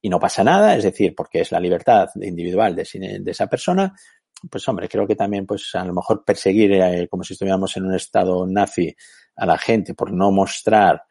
y 0.00 0.08
no 0.08 0.18
pasa 0.18 0.42
nada, 0.42 0.76
es 0.76 0.84
decir, 0.84 1.14
porque 1.14 1.40
es 1.40 1.52
la 1.52 1.60
libertad 1.60 2.08
individual 2.22 2.74
de, 2.74 3.18
de 3.20 3.30
esa 3.30 3.46
persona, 3.48 3.94
pues 4.50 4.66
hombre, 4.68 4.88
creo 4.88 5.06
que 5.06 5.16
también, 5.16 5.46
pues 5.46 5.74
a 5.74 5.84
lo 5.84 5.94
mejor 5.94 6.24
perseguir 6.24 6.72
eh, 6.72 7.08
como 7.10 7.24
si 7.24 7.34
estuviéramos 7.34 7.76
en 7.76 7.86
un 7.86 7.94
estado 7.94 8.46
nazi 8.46 8.94
a 9.36 9.46
la 9.46 9.58
gente 9.58 9.94
por 9.94 10.12
no 10.12 10.30
mostrar 10.30 11.02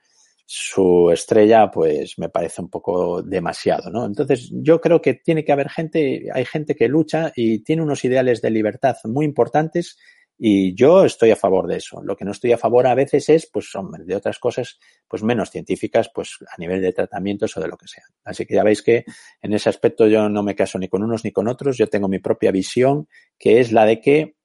su 0.46 1.10
estrella, 1.12 1.72
pues 1.72 2.20
me 2.20 2.30
parece 2.30 2.62
un 2.62 2.70
poco 2.70 3.22
demasiado, 3.22 3.90
¿no? 3.90 4.06
Entonces, 4.06 4.50
yo 4.52 4.80
creo 4.82 5.02
que 5.02 5.16
tiene 5.16 5.44
que 5.44 5.52
haber 5.52 5.70
gente, 5.70 6.28
hay 6.34 6.46
gente 6.46 6.76
que 6.76 6.88
lucha 6.88 7.32
y 7.36 7.60
tiene 7.64 7.82
unos 7.82 8.04
ideales 8.04 8.42
de 8.42 8.52
libertad 8.52 8.96
muy 9.06 9.26
importantes 9.26 9.98
y 10.46 10.76
yo 10.76 11.06
estoy 11.06 11.32
a 11.32 11.38
favor 11.38 11.68
de 11.68 11.78
eso. 11.78 12.04
Lo 12.04 12.18
que 12.18 12.26
no 12.26 12.32
estoy 12.32 12.52
a 12.52 12.58
favor 12.58 12.86
a 12.86 12.96
veces 12.96 13.30
es, 13.30 13.46
pues, 13.50 13.74
hombre, 13.76 14.04
de 14.04 14.14
otras 14.14 14.40
cosas, 14.40 14.78
pues 15.08 15.24
menos 15.24 15.50
científicas, 15.50 16.12
pues 16.14 16.38
a 16.42 16.60
nivel 16.60 16.82
de 16.82 16.92
tratamientos 16.92 17.56
o 17.56 17.62
de 17.62 17.70
lo 17.70 17.78
que 17.78 17.88
sea. 17.88 18.04
Así 18.26 18.46
que 18.46 18.56
ya 18.56 18.62
veis 18.62 18.82
que 18.82 19.06
en 19.42 19.54
ese 19.54 19.70
aspecto 19.70 20.06
yo 20.06 20.28
no 20.28 20.44
me 20.44 20.54
caso 20.54 20.78
ni 20.78 20.90
con 20.90 21.02
unos 21.02 21.24
ni 21.24 21.32
con 21.32 21.48
otros. 21.48 21.78
Yo 21.78 21.88
tengo 21.88 22.10
mi 22.10 22.20
propia 22.20 22.52
visión, 22.52 23.08
que 23.40 23.62
es 23.62 23.72
la 23.72 23.86
de 23.86 24.02
que 24.02 24.36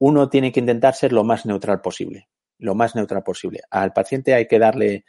uno 0.00 0.28
tiene 0.28 0.52
que 0.52 0.60
intentar 0.60 0.94
ser 0.94 1.14
lo 1.14 1.24
más 1.24 1.46
neutral 1.46 1.80
posible. 1.80 2.28
Lo 2.58 2.74
más 2.74 2.94
neutral 2.94 3.22
posible. 3.22 3.60
Al 3.70 3.94
paciente 3.94 4.34
hay 4.34 4.46
que 4.46 4.58
darle 4.58 5.06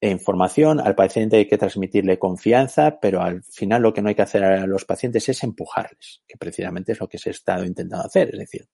información, 0.00 0.80
al 0.80 0.94
paciente 0.94 1.36
hay 1.36 1.46
que 1.46 1.58
transmitirle 1.58 2.18
confianza, 2.18 2.98
pero 3.00 3.22
al 3.22 3.42
final 3.44 3.82
lo 3.82 3.92
que 3.92 4.02
no 4.02 4.08
hay 4.08 4.14
que 4.14 4.22
hacer 4.22 4.44
a 4.44 4.66
los 4.66 4.84
pacientes 4.84 5.28
es 5.28 5.42
empujarles, 5.42 6.22
que 6.26 6.36
precisamente 6.36 6.92
es 6.92 7.00
lo 7.00 7.08
que 7.08 7.18
se 7.18 7.30
ha 7.30 7.32
estado 7.32 7.64
intentando 7.64 8.04
hacer. 8.04 8.30
Es 8.32 8.38
decir, 8.38 8.68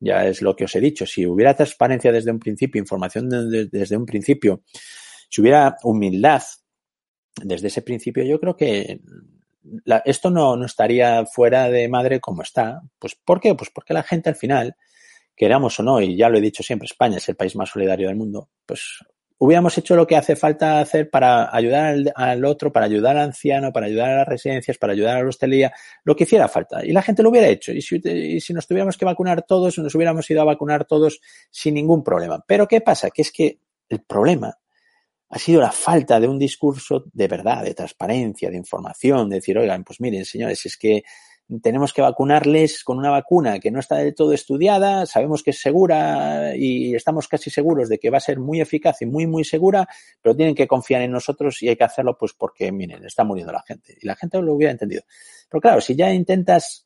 ya 0.00 0.26
es 0.26 0.42
lo 0.42 0.54
que 0.54 0.64
os 0.64 0.74
he 0.76 0.80
dicho, 0.80 1.06
si 1.06 1.26
hubiera 1.26 1.54
transparencia 1.54 2.12
desde 2.12 2.30
un 2.30 2.38
principio, 2.38 2.80
información 2.80 3.28
desde 3.28 3.96
un 3.96 4.06
principio, 4.06 4.62
si 5.28 5.40
hubiera 5.40 5.76
humildad 5.82 6.42
desde 7.42 7.68
ese 7.68 7.82
principio, 7.82 8.24
yo 8.24 8.38
creo 8.38 8.56
que 8.56 9.00
esto 10.04 10.30
no, 10.30 10.56
no 10.56 10.66
estaría 10.66 11.24
fuera 11.26 11.68
de 11.68 11.88
madre 11.88 12.20
como 12.20 12.42
está. 12.42 12.82
Pues 12.98 13.14
¿por 13.14 13.40
qué? 13.40 13.54
Pues 13.54 13.70
porque 13.70 13.94
la 13.94 14.02
gente 14.02 14.28
al 14.28 14.36
final, 14.36 14.76
queramos 15.34 15.78
o 15.80 15.82
no, 15.82 16.00
y 16.00 16.16
ya 16.16 16.28
lo 16.28 16.38
he 16.38 16.42
dicho 16.42 16.62
siempre, 16.62 16.86
España 16.86 17.16
es 17.16 17.28
el 17.28 17.36
país 17.36 17.56
más 17.56 17.70
solidario 17.70 18.08
del 18.08 18.16
mundo, 18.16 18.50
pues 18.66 18.98
hubiéramos 19.38 19.76
hecho 19.76 19.96
lo 19.96 20.06
que 20.06 20.16
hace 20.16 20.36
falta 20.36 20.80
hacer 20.80 21.10
para 21.10 21.54
ayudar 21.54 21.96
al, 22.14 22.44
otro, 22.44 22.72
para 22.72 22.86
ayudar 22.86 23.16
al 23.16 23.24
anciano, 23.24 23.72
para 23.72 23.86
ayudar 23.86 24.10
a 24.10 24.16
las 24.18 24.28
residencias, 24.28 24.78
para 24.78 24.92
ayudar 24.92 25.16
a 25.16 25.22
la 25.22 25.28
hostelería, 25.28 25.72
lo 26.04 26.14
que 26.16 26.24
hiciera 26.24 26.48
falta. 26.48 26.84
Y 26.84 26.92
la 26.92 27.02
gente 27.02 27.22
lo 27.22 27.30
hubiera 27.30 27.48
hecho. 27.48 27.72
Y 27.72 27.82
si, 27.82 28.00
y 28.04 28.40
si 28.40 28.54
nos 28.54 28.66
tuviéramos 28.66 28.96
que 28.96 29.04
vacunar 29.04 29.42
todos, 29.42 29.78
nos 29.78 29.94
hubiéramos 29.94 30.28
ido 30.30 30.40
a 30.40 30.44
vacunar 30.44 30.84
todos 30.84 31.20
sin 31.50 31.74
ningún 31.74 32.02
problema. 32.02 32.42
Pero 32.46 32.68
¿qué 32.68 32.80
pasa? 32.80 33.10
Que 33.10 33.22
es 33.22 33.32
que 33.32 33.58
el 33.88 34.00
problema 34.02 34.56
ha 35.28 35.38
sido 35.38 35.60
la 35.60 35.72
falta 35.72 36.20
de 36.20 36.28
un 36.28 36.38
discurso 36.38 37.04
de 37.12 37.26
verdad, 37.26 37.64
de 37.64 37.74
transparencia, 37.74 38.50
de 38.50 38.56
información, 38.56 39.28
de 39.28 39.36
decir, 39.36 39.58
oigan, 39.58 39.82
pues 39.82 40.00
miren, 40.00 40.24
señores, 40.24 40.64
es 40.64 40.76
que 40.76 41.02
tenemos 41.62 41.92
que 41.92 42.02
vacunarles 42.02 42.84
con 42.84 42.98
una 42.98 43.10
vacuna 43.10 43.58
que 43.58 43.70
no 43.70 43.80
está 43.80 43.96
del 43.96 44.14
todo 44.14 44.32
estudiada, 44.32 45.06
sabemos 45.06 45.42
que 45.42 45.50
es 45.50 45.60
segura 45.60 46.56
y 46.56 46.94
estamos 46.94 47.28
casi 47.28 47.50
seguros 47.50 47.88
de 47.88 47.98
que 47.98 48.10
va 48.10 48.18
a 48.18 48.20
ser 48.20 48.38
muy 48.38 48.60
eficaz 48.60 49.02
y 49.02 49.06
muy, 49.06 49.26
muy 49.26 49.44
segura, 49.44 49.86
pero 50.22 50.34
tienen 50.34 50.54
que 50.54 50.66
confiar 50.66 51.02
en 51.02 51.12
nosotros 51.12 51.62
y 51.62 51.68
hay 51.68 51.76
que 51.76 51.84
hacerlo 51.84 52.16
pues 52.18 52.32
porque, 52.32 52.72
miren, 52.72 53.04
está 53.04 53.24
muriendo 53.24 53.52
la 53.52 53.62
gente. 53.62 53.96
Y 54.00 54.06
la 54.06 54.16
gente 54.16 54.40
lo 54.40 54.54
hubiera 54.54 54.72
entendido. 54.72 55.02
Pero 55.48 55.60
claro, 55.60 55.80
si 55.80 55.94
ya 55.94 56.12
intentas, 56.12 56.84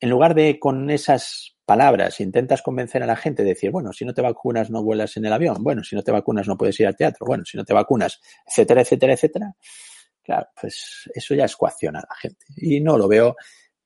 en 0.00 0.10
lugar 0.10 0.34
de 0.34 0.58
con 0.58 0.90
esas 0.90 1.56
palabras, 1.64 2.18
intentas 2.18 2.62
convencer 2.62 3.04
a 3.04 3.06
la 3.06 3.14
gente 3.14 3.44
de 3.44 3.50
decir, 3.50 3.70
bueno, 3.70 3.92
si 3.92 4.04
no 4.04 4.12
te 4.12 4.22
vacunas 4.22 4.70
no 4.70 4.82
vuelas 4.82 5.16
en 5.16 5.26
el 5.26 5.32
avión, 5.32 5.62
bueno, 5.62 5.84
si 5.84 5.94
no 5.94 6.02
te 6.02 6.10
vacunas 6.10 6.48
no 6.48 6.56
puedes 6.56 6.78
ir 6.80 6.88
al 6.88 6.96
teatro, 6.96 7.24
bueno, 7.26 7.44
si 7.44 7.56
no 7.56 7.64
te 7.64 7.72
vacunas, 7.72 8.20
etcétera, 8.44 8.80
etcétera, 8.80 9.12
etcétera, 9.12 9.54
claro, 10.20 10.48
pues 10.60 11.08
eso 11.14 11.34
ya 11.36 11.44
es 11.44 11.54
coacciona 11.54 12.00
a 12.00 12.06
la 12.08 12.16
gente. 12.16 12.44
Y 12.56 12.80
no 12.80 12.98
lo 12.98 13.06
veo 13.06 13.36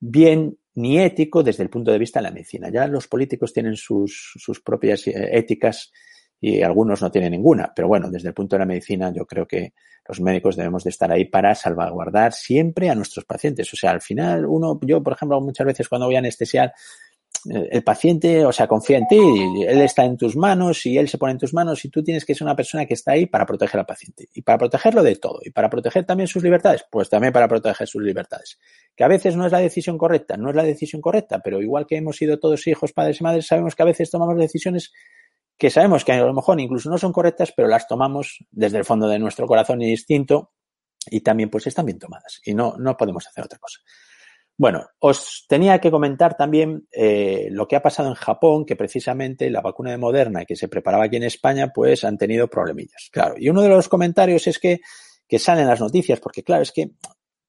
bien 0.09 0.57
ni 0.75 0.99
ético 0.99 1.41
desde 1.41 1.63
el 1.63 1.69
punto 1.69 1.91
de 1.91 1.97
vista 1.97 2.19
de 2.19 2.23
la 2.23 2.31
medicina. 2.31 2.69
Ya 2.69 2.87
los 2.87 3.07
políticos 3.07 3.53
tienen 3.53 3.75
sus, 3.75 4.33
sus 4.35 4.61
propias 4.61 5.07
eh, 5.07 5.29
éticas 5.31 5.91
y 6.39 6.61
algunos 6.61 7.01
no 7.01 7.09
tienen 7.09 7.31
ninguna. 7.31 7.71
Pero 7.75 7.87
bueno, 7.87 8.11
desde 8.11 8.29
el 8.29 8.33
punto 8.33 8.55
de 8.55 8.59
la 8.59 8.65
medicina 8.65 9.11
yo 9.13 9.25
creo 9.25 9.47
que 9.47 9.73
los 10.07 10.21
médicos 10.21 10.55
debemos 10.55 10.83
de 10.83 10.91
estar 10.91 11.11
ahí 11.11 11.25
para 11.25 11.55
salvaguardar 11.55 12.33
siempre 12.33 12.89
a 12.89 12.95
nuestros 12.95 13.25
pacientes. 13.25 13.73
O 13.73 13.77
sea, 13.77 13.91
al 13.91 14.01
final 14.01 14.45
uno, 14.45 14.79
yo 14.83 15.01
por 15.01 15.13
ejemplo 15.13 15.41
muchas 15.41 15.65
veces 15.65 15.89
cuando 15.89 16.05
voy 16.05 16.15
a 16.15 16.19
anestesiar, 16.19 16.73
el 17.45 17.83
paciente, 17.83 18.45
o 18.45 18.51
sea, 18.51 18.67
confía 18.67 18.97
en 18.97 19.07
ti, 19.07 19.17
él 19.67 19.81
está 19.81 20.05
en 20.05 20.17
tus 20.17 20.35
manos 20.35 20.85
y 20.85 20.97
él 20.97 21.07
se 21.07 21.17
pone 21.17 21.33
en 21.33 21.37
tus 21.37 21.53
manos 21.53 21.83
y 21.85 21.89
tú 21.89 22.03
tienes 22.03 22.25
que 22.25 22.33
ser 22.33 22.45
una 22.45 22.55
persona 22.55 22.85
que 22.85 22.93
está 22.93 23.11
ahí 23.11 23.25
para 23.25 23.45
proteger 23.45 23.79
al 23.79 23.85
paciente 23.85 24.29
y 24.33 24.41
para 24.41 24.57
protegerlo 24.57 25.03
de 25.03 25.15
todo 25.15 25.39
y 25.43 25.51
para 25.51 25.69
proteger 25.69 26.05
también 26.05 26.27
sus 26.27 26.43
libertades, 26.43 26.85
pues 26.91 27.09
también 27.09 27.33
para 27.33 27.47
proteger 27.47 27.87
sus 27.87 28.01
libertades. 28.01 28.59
Que 28.95 29.03
a 29.03 29.07
veces 29.07 29.35
no 29.35 29.45
es 29.45 29.51
la 29.51 29.59
decisión 29.59 29.97
correcta, 29.97 30.37
no 30.37 30.49
es 30.49 30.55
la 30.55 30.63
decisión 30.63 31.01
correcta, 31.01 31.39
pero 31.43 31.61
igual 31.61 31.85
que 31.85 31.97
hemos 31.97 32.17
sido 32.17 32.39
todos 32.39 32.65
hijos, 32.67 32.93
padres 32.93 33.21
y 33.21 33.23
madres, 33.23 33.47
sabemos 33.47 33.75
que 33.75 33.83
a 33.83 33.85
veces 33.85 34.09
tomamos 34.09 34.37
decisiones 34.37 34.91
que 35.57 35.69
sabemos 35.69 36.03
que 36.03 36.11
a 36.11 36.17
lo 36.17 36.33
mejor 36.33 36.59
incluso 36.59 36.89
no 36.89 36.97
son 36.97 37.13
correctas, 37.13 37.53
pero 37.55 37.67
las 37.67 37.87
tomamos 37.87 38.45
desde 38.51 38.77
el 38.77 38.85
fondo 38.85 39.07
de 39.07 39.19
nuestro 39.19 39.47
corazón 39.47 39.81
y 39.81 39.89
instinto 39.89 40.51
y 41.09 41.21
también 41.21 41.49
pues 41.49 41.67
están 41.67 41.85
bien 41.85 41.99
tomadas 41.99 42.41
y 42.43 42.53
no, 42.53 42.75
no 42.77 42.97
podemos 42.97 43.27
hacer 43.27 43.45
otra 43.45 43.59
cosa. 43.59 43.79
Bueno, 44.57 44.85
os 44.99 45.45
tenía 45.49 45.79
que 45.79 45.91
comentar 45.91 46.37
también 46.37 46.87
eh, 46.91 47.47
lo 47.51 47.67
que 47.67 47.75
ha 47.75 47.81
pasado 47.81 48.07
en 48.07 48.15
Japón, 48.15 48.65
que 48.65 48.77
precisamente 48.77 49.49
la 49.49 49.61
vacuna 49.61 49.91
de 49.91 49.97
Moderna 49.97 50.45
que 50.45 50.55
se 50.55 50.69
preparaba 50.69 51.05
aquí 51.05 51.17
en 51.17 51.23
España, 51.23 51.71
pues 51.73 52.05
han 52.05 52.17
tenido 52.17 52.47
problemillas. 52.47 53.09
Claro, 53.11 53.35
y 53.37 53.49
uno 53.49 53.61
de 53.61 53.69
los 53.69 53.89
comentarios 53.89 54.47
es 54.47 54.57
que, 54.57 54.79
que 55.27 55.39
salen 55.39 55.67
las 55.67 55.81
noticias, 55.81 56.21
porque 56.21 56.43
claro, 56.43 56.63
es 56.63 56.71
que 56.71 56.91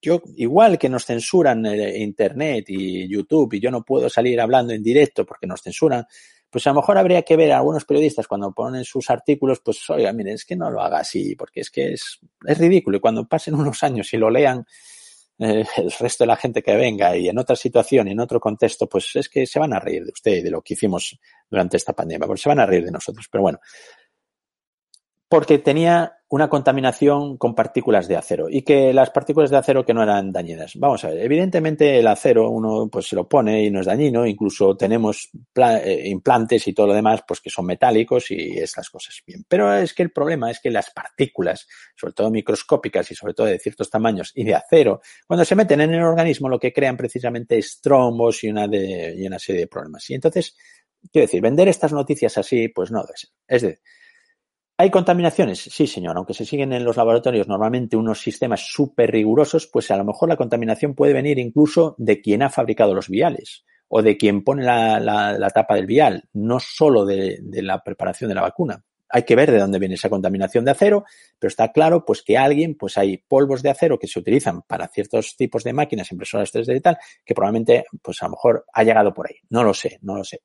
yo, 0.02 0.20
igual 0.36 0.78
que 0.78 0.88
nos 0.88 1.06
censuran 1.06 1.64
eh, 1.66 1.98
Internet 1.98 2.66
y 2.68 3.08
YouTube 3.08 3.54
y 3.54 3.60
yo 3.60 3.70
no 3.70 3.82
puedo 3.82 4.08
salir 4.08 4.40
hablando 4.40 4.72
en 4.72 4.82
directo 4.82 5.24
porque 5.24 5.46
nos 5.46 5.62
censuran, 5.62 6.04
pues 6.50 6.66
a 6.66 6.70
lo 6.70 6.76
mejor 6.76 6.98
habría 6.98 7.22
que 7.22 7.36
ver 7.36 7.52
a 7.52 7.58
algunos 7.58 7.84
periodistas 7.84 8.26
cuando 8.26 8.52
ponen 8.52 8.84
sus 8.84 9.10
artículos, 9.10 9.60
pues 9.64 9.88
oiga, 9.90 10.12
miren, 10.12 10.34
es 10.34 10.44
que 10.44 10.56
no 10.56 10.70
lo 10.70 10.80
haga 10.80 10.98
así, 10.98 11.36
porque 11.36 11.60
es 11.60 11.70
que 11.70 11.92
es, 11.92 12.18
es 12.44 12.58
ridículo 12.58 12.96
y 12.96 13.00
cuando 13.00 13.28
pasen 13.28 13.54
unos 13.56 13.82
años 13.82 14.12
y 14.12 14.16
lo 14.16 14.28
lean, 14.28 14.66
eh, 15.38 15.64
el 15.76 15.92
resto 15.92 16.24
de 16.24 16.28
la 16.28 16.36
gente 16.36 16.62
que 16.62 16.74
venga 16.76 17.16
y 17.16 17.28
en 17.28 17.38
otra 17.38 17.56
situación 17.56 18.08
y 18.08 18.12
en 18.12 18.20
otro 18.20 18.40
contexto, 18.40 18.88
pues 18.88 19.14
es 19.16 19.28
que 19.28 19.46
se 19.46 19.58
van 19.58 19.72
a 19.72 19.80
reír 19.80 20.04
de 20.04 20.12
usted 20.12 20.32
y 20.36 20.42
de 20.42 20.50
lo 20.50 20.62
que 20.62 20.74
hicimos 20.74 21.18
durante 21.50 21.76
esta 21.76 21.92
pandemia, 21.92 22.26
porque 22.26 22.42
se 22.42 22.48
van 22.48 22.60
a 22.60 22.66
reír 22.66 22.84
de 22.84 22.92
nosotros. 22.92 23.26
Pero 23.30 23.42
bueno, 23.42 23.58
porque 25.28 25.58
tenía 25.58 26.12
una 26.28 26.48
contaminación 26.48 27.36
con 27.36 27.54
partículas 27.54 28.08
de 28.08 28.16
acero 28.16 28.48
y 28.50 28.62
que 28.62 28.92
las 28.92 29.10
partículas 29.10 29.50
de 29.50 29.58
acero 29.58 29.84
que 29.84 29.94
no 29.94 30.02
eran 30.02 30.32
dañinas. 30.32 30.72
Vamos 30.74 31.04
a 31.04 31.10
ver, 31.10 31.18
evidentemente 31.18 31.98
el 32.00 32.06
acero 32.08 32.50
uno 32.50 32.88
pues 32.90 33.06
se 33.06 33.14
lo 33.14 33.28
pone 33.28 33.64
y 33.64 33.70
no 33.70 33.80
es 33.80 33.86
dañino, 33.86 34.26
incluso 34.26 34.76
tenemos 34.76 35.30
eh, 35.54 36.02
implantes 36.06 36.66
y 36.66 36.72
todo 36.72 36.88
lo 36.88 36.94
demás 36.94 37.22
pues 37.26 37.40
que 37.40 37.50
son 37.50 37.66
metálicos 37.66 38.30
y 38.32 38.58
estas 38.58 38.90
cosas 38.90 39.22
bien. 39.24 39.44
Pero 39.48 39.72
es 39.72 39.94
que 39.94 40.02
el 40.02 40.10
problema 40.10 40.50
es 40.50 40.58
que 40.58 40.70
las 40.70 40.90
partículas, 40.90 41.68
sobre 41.94 42.12
todo 42.12 42.30
microscópicas 42.30 43.08
y 43.12 43.14
sobre 43.14 43.34
todo 43.34 43.46
de 43.46 43.60
ciertos 43.60 43.88
tamaños 43.88 44.32
y 44.34 44.42
de 44.42 44.54
acero, 44.56 45.00
cuando 45.28 45.44
se 45.44 45.54
meten 45.54 45.80
en 45.80 45.94
el 45.94 46.02
organismo 46.02 46.48
lo 46.48 46.58
que 46.58 46.72
crean 46.72 46.96
precisamente 46.96 47.56
es 47.56 47.80
trombos 47.80 48.42
y 48.42 48.48
una, 48.48 48.66
de, 48.66 49.14
y 49.16 49.26
una 49.26 49.38
serie 49.38 49.62
de 49.62 49.68
problemas. 49.68 50.10
Y 50.10 50.14
entonces, 50.14 50.56
quiero 51.12 51.26
decir, 51.26 51.40
vender 51.40 51.68
estas 51.68 51.92
noticias 51.92 52.36
así 52.36 52.68
pues 52.68 52.90
no 52.90 53.02
debe 53.02 53.16
ser. 53.16 53.30
Es 53.46 53.62
decir, 53.62 53.80
¿Hay 54.78 54.90
contaminaciones? 54.90 55.60
Sí, 55.60 55.86
señor. 55.86 56.16
Aunque 56.18 56.34
se 56.34 56.44
siguen 56.44 56.72
en 56.74 56.84
los 56.84 56.98
laboratorios 56.98 57.48
normalmente 57.48 57.96
unos 57.96 58.20
sistemas 58.20 58.60
súper 58.60 59.10
rigurosos, 59.10 59.66
pues 59.68 59.90
a 59.90 59.96
lo 59.96 60.04
mejor 60.04 60.28
la 60.28 60.36
contaminación 60.36 60.94
puede 60.94 61.14
venir 61.14 61.38
incluso 61.38 61.94
de 61.96 62.20
quien 62.20 62.42
ha 62.42 62.50
fabricado 62.50 62.94
los 62.94 63.08
viales 63.08 63.64
o 63.88 64.02
de 64.02 64.18
quien 64.18 64.44
pone 64.44 64.64
la, 64.64 65.50
tapa 65.54 65.76
del 65.76 65.86
vial, 65.86 66.28
no 66.34 66.60
solo 66.60 67.06
de, 67.06 67.40
la 67.62 67.82
preparación 67.82 68.28
de 68.28 68.34
la 68.34 68.42
vacuna. 68.42 68.84
Hay 69.08 69.22
que 69.22 69.36
ver 69.36 69.50
de 69.50 69.60
dónde 69.60 69.78
viene 69.78 69.94
esa 69.94 70.10
contaminación 70.10 70.64
de 70.64 70.72
acero, 70.72 71.04
pero 71.38 71.48
está 71.48 71.72
claro 71.72 72.04
pues 72.04 72.22
que 72.22 72.36
alguien, 72.36 72.74
pues 72.74 72.98
hay 72.98 73.16
polvos 73.16 73.62
de 73.62 73.70
acero 73.70 73.98
que 73.98 74.08
se 74.08 74.18
utilizan 74.18 74.60
para 74.62 74.88
ciertos 74.88 75.36
tipos 75.36 75.64
de 75.64 75.72
máquinas, 75.72 76.10
impresoras 76.12 76.52
3D 76.52 76.76
y 76.76 76.80
tal, 76.80 76.98
que 77.24 77.34
probablemente 77.34 77.86
pues 78.02 78.20
a 78.22 78.26
lo 78.26 78.32
mejor 78.32 78.66
ha 78.74 78.82
llegado 78.82 79.14
por 79.14 79.28
ahí. 79.28 79.36
No 79.48 79.62
lo 79.64 79.72
sé, 79.72 79.98
no 80.02 80.16
lo 80.16 80.24
sé 80.24 80.42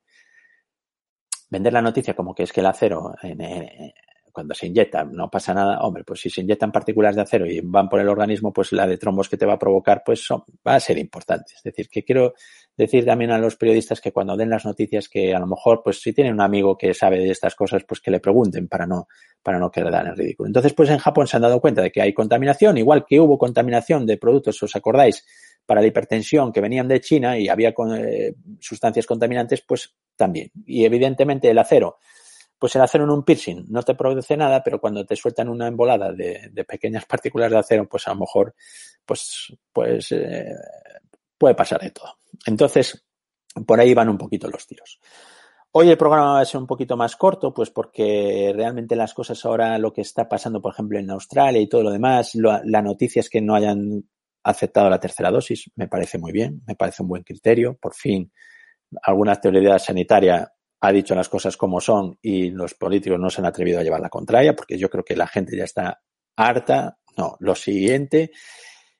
vender 1.49 1.73
la 1.73 1.81
noticia 1.81 2.15
como 2.15 2.33
que 2.33 2.43
es 2.43 2.53
que 2.53 2.61
el 2.61 2.65
acero 2.65 3.13
en, 3.21 3.41
cuando 4.31 4.53
se 4.53 4.67
inyecta 4.67 5.03
no 5.03 5.29
pasa 5.29 5.53
nada, 5.53 5.79
hombre, 5.81 6.03
pues 6.03 6.21
si 6.21 6.29
se 6.29 6.41
inyectan 6.41 6.71
partículas 6.71 7.15
de 7.15 7.21
acero 7.21 7.45
y 7.45 7.61
van 7.61 7.89
por 7.89 7.99
el 7.99 8.09
organismo, 8.09 8.51
pues 8.51 8.71
la 8.71 8.87
de 8.87 8.97
trombos 8.97 9.29
que 9.29 9.37
te 9.37 9.45
va 9.45 9.53
a 9.53 9.59
provocar, 9.59 10.03
pues 10.05 10.27
va 10.31 10.75
a 10.75 10.79
ser 10.79 10.97
importante. 10.97 11.53
Es 11.55 11.63
decir, 11.63 11.89
que 11.89 12.03
quiero 12.03 12.33
decir 12.75 13.05
también 13.05 13.31
a 13.31 13.37
los 13.37 13.55
periodistas 13.55 14.01
que 14.01 14.11
cuando 14.11 14.35
den 14.35 14.49
las 14.49 14.65
noticias 14.65 15.09
que 15.09 15.35
a 15.35 15.39
lo 15.39 15.47
mejor, 15.47 15.81
pues 15.83 16.01
si 16.01 16.13
tienen 16.13 16.33
un 16.33 16.41
amigo 16.41 16.77
que 16.77 16.93
sabe 16.93 17.19
de 17.19 17.29
estas 17.29 17.55
cosas, 17.55 17.83
pues 17.87 18.01
que 18.01 18.11
le 18.11 18.19
pregunten 18.19 18.67
para 18.67 18.87
no, 18.87 19.07
para 19.43 19.59
no 19.59 19.69
quedar 19.69 20.07
en 20.07 20.15
ridículo. 20.15 20.47
Entonces, 20.47 20.73
pues 20.73 20.89
en 20.89 20.97
Japón 20.97 21.27
se 21.27 21.35
han 21.35 21.43
dado 21.43 21.59
cuenta 21.59 21.81
de 21.81 21.91
que 21.91 22.01
hay 22.01 22.13
contaminación, 22.13 22.77
igual 22.77 23.05
que 23.07 23.19
hubo 23.19 23.37
contaminación 23.37 24.05
de 24.05 24.17
productos, 24.17 24.61
¿os 24.63 24.75
acordáis? 24.75 25.25
Para 25.65 25.81
la 25.81 25.87
hipertensión 25.87 26.51
que 26.51 26.61
venían 26.61 26.87
de 26.87 27.01
China 27.01 27.37
y 27.37 27.47
había 27.47 27.73
eh, 27.97 28.33
sustancias 28.59 29.05
contaminantes, 29.05 29.61
pues 29.61 29.93
también. 30.15 30.51
Y 30.65 30.85
evidentemente 30.85 31.49
el 31.49 31.57
acero, 31.57 31.97
pues 32.61 32.75
el 32.75 32.81
acero 32.83 33.05
en 33.05 33.09
un 33.09 33.23
piercing 33.23 33.65
no 33.69 33.81
te 33.81 33.95
produce 33.95 34.37
nada, 34.37 34.61
pero 34.63 34.79
cuando 34.79 35.03
te 35.03 35.15
sueltan 35.15 35.49
una 35.49 35.67
embolada 35.67 36.13
de, 36.13 36.63
pequeñas 36.67 37.05
partículas 37.05 37.49
de 37.49 37.57
acero, 37.57 37.89
pues 37.89 38.07
a 38.07 38.11
lo 38.13 38.19
mejor, 38.19 38.53
pues, 39.03 39.51
pues 39.73 40.11
eh, 40.11 40.53
puede 41.39 41.55
pasar 41.55 41.81
de 41.81 41.89
todo. 41.89 42.19
Entonces, 42.45 43.03
por 43.65 43.79
ahí 43.79 43.95
van 43.95 44.09
un 44.09 44.17
poquito 44.19 44.47
los 44.47 44.67
tiros. 44.67 44.99
Hoy 45.71 45.89
el 45.89 45.97
programa 45.97 46.33
va 46.33 46.41
a 46.41 46.45
ser 46.45 46.61
un 46.61 46.67
poquito 46.67 46.95
más 46.95 47.15
corto, 47.15 47.51
pues 47.51 47.71
porque 47.71 48.53
realmente 48.55 48.95
las 48.95 49.15
cosas 49.15 49.43
ahora, 49.43 49.79
lo 49.79 49.91
que 49.91 50.01
está 50.01 50.29
pasando, 50.29 50.61
por 50.61 50.73
ejemplo, 50.73 50.99
en 50.99 51.09
Australia 51.09 51.59
y 51.59 51.67
todo 51.67 51.81
lo 51.81 51.89
demás, 51.89 52.35
la 52.35 52.81
noticia 52.83 53.21
es 53.21 53.29
que 53.31 53.41
no 53.41 53.55
hayan 53.55 54.03
aceptado 54.43 54.87
la 54.87 54.99
tercera 54.99 55.31
dosis, 55.31 55.71
me 55.75 55.87
parece 55.87 56.19
muy 56.19 56.31
bien, 56.31 56.61
me 56.67 56.75
parece 56.75 57.01
un 57.01 57.09
buen 57.09 57.23
criterio. 57.23 57.75
Por 57.81 57.95
fin, 57.95 58.31
alguna 59.01 59.31
autoridad 59.31 59.79
sanitaria 59.79 60.53
ha 60.81 60.91
dicho 60.91 61.13
las 61.13 61.29
cosas 61.29 61.57
como 61.57 61.79
son 61.79 62.17
y 62.21 62.49
los 62.49 62.73
políticos 62.73 63.19
no 63.19 63.29
se 63.29 63.39
han 63.39 63.45
atrevido 63.45 63.79
a 63.79 63.83
llevar 63.83 64.01
la 64.01 64.09
contraria, 64.09 64.55
porque 64.55 64.77
yo 64.77 64.89
creo 64.89 65.03
que 65.03 65.15
la 65.15 65.27
gente 65.27 65.55
ya 65.55 65.63
está 65.63 66.01
harta. 66.35 66.97
No, 67.17 67.37
lo 67.39 67.53
siguiente. 67.55 68.31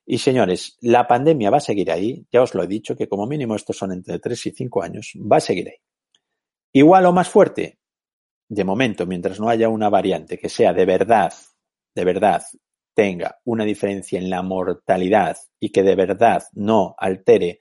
Y 0.06 0.20
señores, 0.20 0.78
la 0.82 1.08
pandemia 1.08 1.50
va 1.50 1.58
a 1.58 1.62
seguir 1.62 1.91
ahí. 1.91 2.26
Ya 2.32 2.44
os 2.44 2.54
lo 2.54 2.63
he 2.63 2.67
dicho, 2.67 2.96
que 2.96 3.08
como 3.08 3.26
mínimo 3.26 3.56
estos 3.56 3.78
son 3.78 3.94
entre 3.94 4.20
3 4.20 4.46
y 4.48 4.52
5 4.52 4.84
años. 4.84 5.13
Va 5.20 5.38
a 5.38 5.41
seguir 5.41 5.70
ahí. 5.70 5.78
Igual 6.74 7.06
o 7.08 7.13
más 7.13 7.30
fuerte. 7.30 7.80
De 8.48 8.63
momento, 8.63 9.08
mientras 9.08 9.39
no 9.39 9.50
haya 9.50 9.70
una 9.70 9.89
variante 9.89 10.38
que 10.38 10.50
sea 10.50 10.74
de 10.74 10.86
verdad, 10.86 11.34
de 11.96 12.06
verdad, 12.06 12.44
tenga 12.94 13.39
una 13.46 13.63
diferencia 13.63 14.20
en 14.20 14.30
la 14.30 14.41
mortalidad 14.41 15.38
y 15.60 15.72
que 15.72 15.82
de 15.82 15.96
verdad 15.96 16.44
no 16.54 16.94
altere 16.98 17.60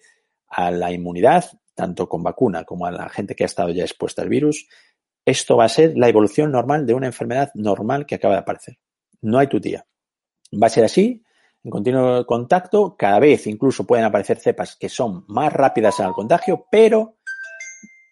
a 0.48 0.70
la 0.70 0.92
inmunidad, 0.92 1.44
tanto 1.80 2.10
con 2.10 2.22
vacuna 2.22 2.64
como 2.64 2.84
a 2.84 2.92
la 2.92 3.08
gente 3.08 3.34
que 3.34 3.44
ha 3.44 3.46
estado 3.46 3.70
ya 3.70 3.84
expuesta 3.84 4.20
al 4.20 4.28
virus, 4.28 4.68
esto 5.24 5.56
va 5.56 5.64
a 5.64 5.70
ser 5.70 5.96
la 5.96 6.10
evolución 6.10 6.52
normal 6.52 6.84
de 6.84 6.92
una 6.92 7.06
enfermedad 7.06 7.50
normal 7.54 8.04
que 8.04 8.16
acaba 8.16 8.34
de 8.34 8.40
aparecer. 8.40 8.76
No 9.22 9.38
hay 9.38 9.46
tutía. 9.46 9.86
Va 10.52 10.66
a 10.66 10.70
ser 10.70 10.84
así, 10.84 11.24
en 11.64 11.70
continuo 11.70 12.26
contacto, 12.26 12.96
cada 12.98 13.18
vez 13.18 13.46
incluso 13.46 13.86
pueden 13.86 14.04
aparecer 14.04 14.36
cepas 14.36 14.76
que 14.76 14.90
son 14.90 15.24
más 15.28 15.50
rápidas 15.54 16.00
al 16.00 16.12
contagio, 16.12 16.66
pero 16.70 17.16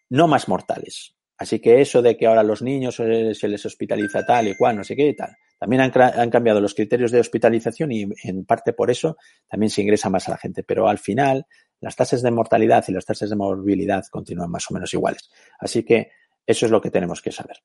no 0.09 0.29
más 0.29 0.49
mortales. 0.49 1.15
Así 1.37 1.61
que 1.61 1.83
eso 1.83 2.01
de 2.01 2.17
que 2.17 2.27
ahora 2.27 2.43
los 2.43 2.63
niños 2.63 2.97
se 2.97 3.49
les 3.49 3.67
hospitaliza 3.67 4.25
tal 4.25 4.49
y 4.49 4.57
cual, 4.57 4.79
no 4.79 4.83
sé 4.85 4.97
qué 4.97 5.09
y 5.09 5.15
tal. 5.15 5.37
También 5.59 5.83
han, 5.83 5.93
han, 5.95 6.31
cambiado 6.31 6.59
los 6.59 6.73
criterios 6.73 7.11
de 7.11 7.21
hospitalización 7.21 7.93
y 7.93 8.07
en 8.25 8.47
parte 8.47 8.73
por 8.73 8.91
eso 8.91 9.19
también 9.47 9.69
se 9.69 9.83
ingresa 9.83 10.09
más 10.09 10.27
a 10.29 10.31
la 10.31 10.39
gente. 10.39 10.63
Pero 10.63 10.89
al 10.89 10.99
final 10.99 11.47
las 11.81 11.97
tasas 11.97 12.23
de 12.23 12.31
mortalidad 12.31 12.85
y 12.89 12.93
las 12.93 13.05
tasas 13.05 13.31
de 13.31 13.37
morbilidad 13.37 14.05
continúan 14.11 14.51
más 14.51 14.71
o 14.71 14.75
menos 14.75 14.93
iguales. 14.95 15.31
Así 15.59 15.85
que 15.85 16.11
eso 16.47 16.67
es 16.67 16.73
lo 16.73 16.81
que 16.81 16.91
tenemos 16.91 17.23
que 17.23 17.33
saber. 17.33 17.59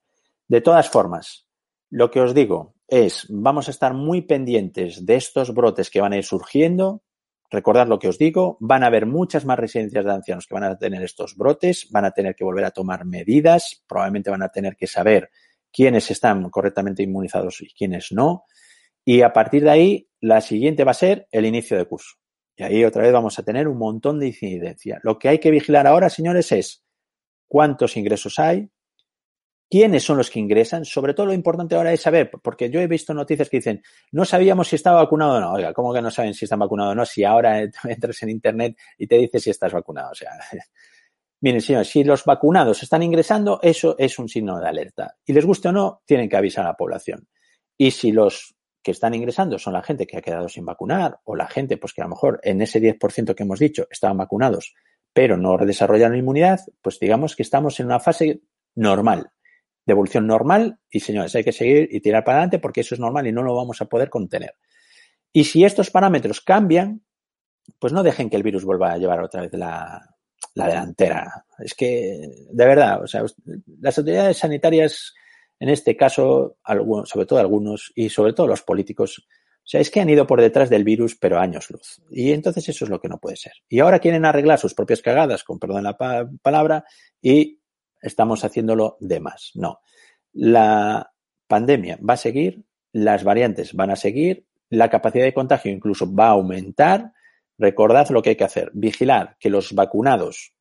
De 0.47 0.61
todas 0.61 0.89
formas, 0.89 1.47
lo 1.89 2.11
que 2.11 2.21
os 2.21 2.33
digo 2.33 2.75
es, 2.87 3.25
vamos 3.29 3.67
a 3.67 3.71
estar 3.71 3.93
muy 3.93 4.21
pendientes 4.21 5.05
de 5.05 5.15
estos 5.15 5.53
brotes 5.53 5.89
que 5.89 6.01
van 6.01 6.13
a 6.13 6.17
ir 6.17 6.25
surgiendo. 6.25 7.03
Recordad 7.49 7.87
lo 7.87 7.99
que 7.99 8.07
os 8.07 8.17
digo, 8.17 8.57
van 8.59 8.83
a 8.83 8.87
haber 8.87 9.05
muchas 9.05 9.45
más 9.45 9.59
residencias 9.59 10.03
de 10.03 10.11
ancianos 10.11 10.47
que 10.47 10.55
van 10.55 10.63
a 10.63 10.77
tener 10.77 11.03
estos 11.03 11.35
brotes, 11.35 11.87
van 11.91 12.05
a 12.05 12.11
tener 12.11 12.35
que 12.35 12.43
volver 12.43 12.65
a 12.65 12.71
tomar 12.71 13.05
medidas, 13.05 13.83
probablemente 13.87 14.31
van 14.31 14.41
a 14.41 14.49
tener 14.49 14.75
que 14.75 14.87
saber 14.87 15.29
quiénes 15.71 16.09
están 16.11 16.49
correctamente 16.49 17.03
inmunizados 17.03 17.61
y 17.61 17.73
quiénes 17.73 18.11
no. 18.11 18.45
Y 19.05 19.21
a 19.21 19.33
partir 19.33 19.63
de 19.63 19.69
ahí, 19.69 20.09
la 20.19 20.41
siguiente 20.41 20.83
va 20.83 20.91
a 20.91 20.95
ser 20.95 21.27
el 21.31 21.45
inicio 21.45 21.77
de 21.77 21.85
curso. 21.85 22.15
Y 22.55 22.63
ahí 22.63 22.85
otra 22.85 23.03
vez 23.03 23.11
vamos 23.11 23.37
a 23.39 23.43
tener 23.43 23.67
un 23.67 23.77
montón 23.77 24.19
de 24.19 24.27
incidencia. 24.27 24.99
Lo 25.03 25.17
que 25.17 25.29
hay 25.29 25.39
que 25.39 25.51
vigilar 25.51 25.87
ahora, 25.87 26.09
señores, 26.09 26.51
es 26.51 26.83
cuántos 27.47 27.97
ingresos 27.97 28.37
hay, 28.39 28.69
quiénes 29.69 30.03
son 30.03 30.17
los 30.17 30.29
que 30.29 30.39
ingresan. 30.39 30.85
Sobre 30.85 31.13
todo 31.13 31.27
lo 31.27 31.33
importante 31.33 31.75
ahora 31.75 31.91
es 31.91 32.01
saber, 32.01 32.29
porque 32.29 32.69
yo 32.69 32.79
he 32.79 32.87
visto 32.87 33.13
noticias 33.13 33.49
que 33.49 33.57
dicen, 33.57 33.81
no 34.11 34.23
sabíamos 34.23 34.67
si 34.67 34.75
estaba 34.75 35.01
vacunado 35.01 35.37
o 35.37 35.39
no. 35.39 35.53
Oiga, 35.53 35.73
¿cómo 35.73 35.93
que 35.93 36.01
no 36.01 36.11
saben 36.11 36.33
si 36.33 36.45
están 36.45 36.59
vacunados 36.59 36.91
o 36.91 36.95
no? 36.95 37.05
Si 37.05 37.23
ahora 37.23 37.59
entras 37.85 38.21
en 38.21 38.29
Internet 38.29 38.77
y 38.97 39.07
te 39.07 39.17
dice 39.17 39.39
si 39.39 39.49
estás 39.49 39.73
vacunado. 39.73 40.11
O 40.11 40.15
sea, 40.15 40.31
Miren, 41.41 41.59
señores, 41.59 41.89
si 41.89 42.05
los 42.05 42.23
vacunados 42.23 42.83
están 42.83 43.03
ingresando, 43.03 43.59
eso 43.61 43.95
es 43.97 44.17
un 44.17 44.29
signo 44.29 44.59
de 44.61 44.67
alerta. 44.69 45.17
Y 45.25 45.33
les 45.33 45.43
guste 45.43 45.67
o 45.67 45.71
no, 45.73 46.01
tienen 46.05 46.29
que 46.29 46.37
avisar 46.37 46.63
a 46.63 46.69
la 46.69 46.77
población. 46.77 47.27
Y 47.77 47.91
si 47.91 48.13
los 48.13 48.52
que 48.83 48.91
están 48.91 49.13
ingresando 49.13 49.57
son 49.57 49.73
la 49.73 49.81
gente 49.81 50.05
que 50.05 50.17
ha 50.17 50.21
quedado 50.21 50.49
sin 50.49 50.65
vacunar 50.65 51.19
o 51.23 51.35
la 51.35 51.47
gente, 51.47 51.77
pues 51.77 51.93
que 51.93 52.01
a 52.01 52.05
lo 52.05 52.09
mejor 52.09 52.39
en 52.43 52.61
ese 52.61 52.81
10% 52.81 53.33
que 53.33 53.43
hemos 53.43 53.59
dicho 53.59 53.87
estaban 53.89 54.17
vacunados, 54.17 54.73
pero 55.13 55.37
no 55.37 55.57
desarrollaron 55.57 56.17
inmunidad, 56.17 56.59
pues 56.81 56.99
digamos 56.99 57.35
que 57.35 57.43
estamos 57.43 57.79
en 57.79 57.87
una 57.87 57.99
fase 57.99 58.41
normal, 58.75 59.31
de 59.85 59.91
evolución 59.91 60.27
normal 60.27 60.79
y 60.89 60.99
señores, 60.99 61.33
hay 61.35 61.43
que 61.43 61.51
seguir 61.51 61.87
y 61.91 62.01
tirar 62.01 62.23
para 62.23 62.39
adelante 62.39 62.59
porque 62.59 62.81
eso 62.81 62.95
es 62.95 62.99
normal 62.99 63.27
y 63.27 63.31
no 63.31 63.43
lo 63.43 63.55
vamos 63.55 63.81
a 63.81 63.85
poder 63.85 64.09
contener. 64.09 64.55
Y 65.31 65.45
si 65.45 65.63
estos 65.63 65.89
parámetros 65.89 66.41
cambian, 66.41 67.03
pues 67.79 67.93
no 67.93 68.03
dejen 68.03 68.29
que 68.29 68.35
el 68.35 68.43
virus 68.43 68.65
vuelva 68.65 68.91
a 68.91 68.97
llevar 68.97 69.21
otra 69.21 69.41
vez 69.41 69.53
la, 69.53 70.13
la 70.55 70.67
delantera. 70.67 71.45
Es 71.59 71.73
que, 71.73 72.45
de 72.51 72.65
verdad, 72.65 73.01
o 73.03 73.07
sea, 73.07 73.23
las 73.79 73.97
autoridades 73.97 74.37
sanitarias, 74.37 75.13
en 75.63 75.69
este 75.69 75.95
caso, 75.95 76.57
sobre 77.05 77.25
todo 77.25 77.39
algunos, 77.39 77.93
y 77.95 78.09
sobre 78.09 78.33
todo 78.33 78.47
los 78.47 78.63
políticos, 78.63 79.19
o 79.19 79.61
sea, 79.63 79.79
es 79.79 79.89
que 79.89 80.01
han 80.01 80.09
ido 80.09 80.27
por 80.27 80.41
detrás 80.41 80.69
del 80.69 80.83
virus, 80.83 81.15
pero 81.15 81.39
años 81.39 81.69
luz. 81.69 82.01
Y 82.11 82.33
entonces 82.33 82.67
eso 82.67 82.83
es 82.83 82.91
lo 82.91 82.99
que 82.99 83.07
no 83.07 83.17
puede 83.17 83.37
ser. 83.37 83.53
Y 83.69 83.79
ahora 83.79 83.99
quieren 83.99 84.25
arreglar 84.25 84.59
sus 84.59 84.73
propias 84.73 85.01
cagadas, 85.01 85.45
con 85.45 85.59
perdón 85.59 85.83
la 85.83 85.97
palabra, 86.41 86.83
y 87.21 87.61
estamos 88.01 88.43
haciéndolo 88.43 88.97
de 88.99 89.21
más. 89.21 89.51
No. 89.53 89.79
La 90.33 91.13
pandemia 91.47 91.97
va 91.97 92.15
a 92.15 92.17
seguir, 92.17 92.65
las 92.91 93.23
variantes 93.23 93.73
van 93.73 93.91
a 93.91 93.95
seguir, 93.95 94.45
la 94.69 94.89
capacidad 94.89 95.23
de 95.23 95.33
contagio 95.33 95.71
incluso 95.71 96.13
va 96.13 96.27
a 96.27 96.31
aumentar, 96.31 97.13
Recordad 97.57 98.09
lo 98.09 98.21
que 98.21 98.31
hay 98.31 98.35
que 98.35 98.43
hacer. 98.43 98.71
Vigilar 98.73 99.37
que 99.39 99.49
los 99.49 99.71
vacunados, 99.71 100.53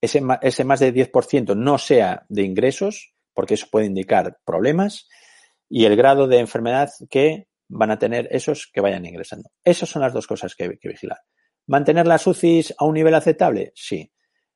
ese, 0.00 0.22
ese 0.42 0.62
más 0.62 0.78
de 0.78 0.94
10% 0.94 1.56
no 1.56 1.78
sea 1.78 2.26
de 2.28 2.42
ingresos, 2.42 3.13
porque 3.34 3.54
eso 3.54 3.66
puede 3.70 3.86
indicar 3.86 4.38
problemas, 4.44 5.08
y 5.68 5.84
el 5.84 5.96
grado 5.96 6.26
de 6.28 6.38
enfermedad 6.38 6.90
que 7.10 7.48
van 7.68 7.90
a 7.90 7.98
tener 7.98 8.28
esos 8.30 8.70
que 8.72 8.80
vayan 8.80 9.06
ingresando. 9.06 9.50
Esas 9.64 9.88
son 9.88 10.02
las 10.02 10.12
dos 10.12 10.26
cosas 10.26 10.54
que 10.54 10.64
hay 10.64 10.78
que 10.78 10.88
vigilar. 10.88 11.18
¿Mantener 11.66 12.06
las 12.06 12.26
UCIs 12.26 12.74
a 12.78 12.84
un 12.84 12.94
nivel 12.94 13.14
aceptable? 13.14 13.72
Sí. 13.74 14.12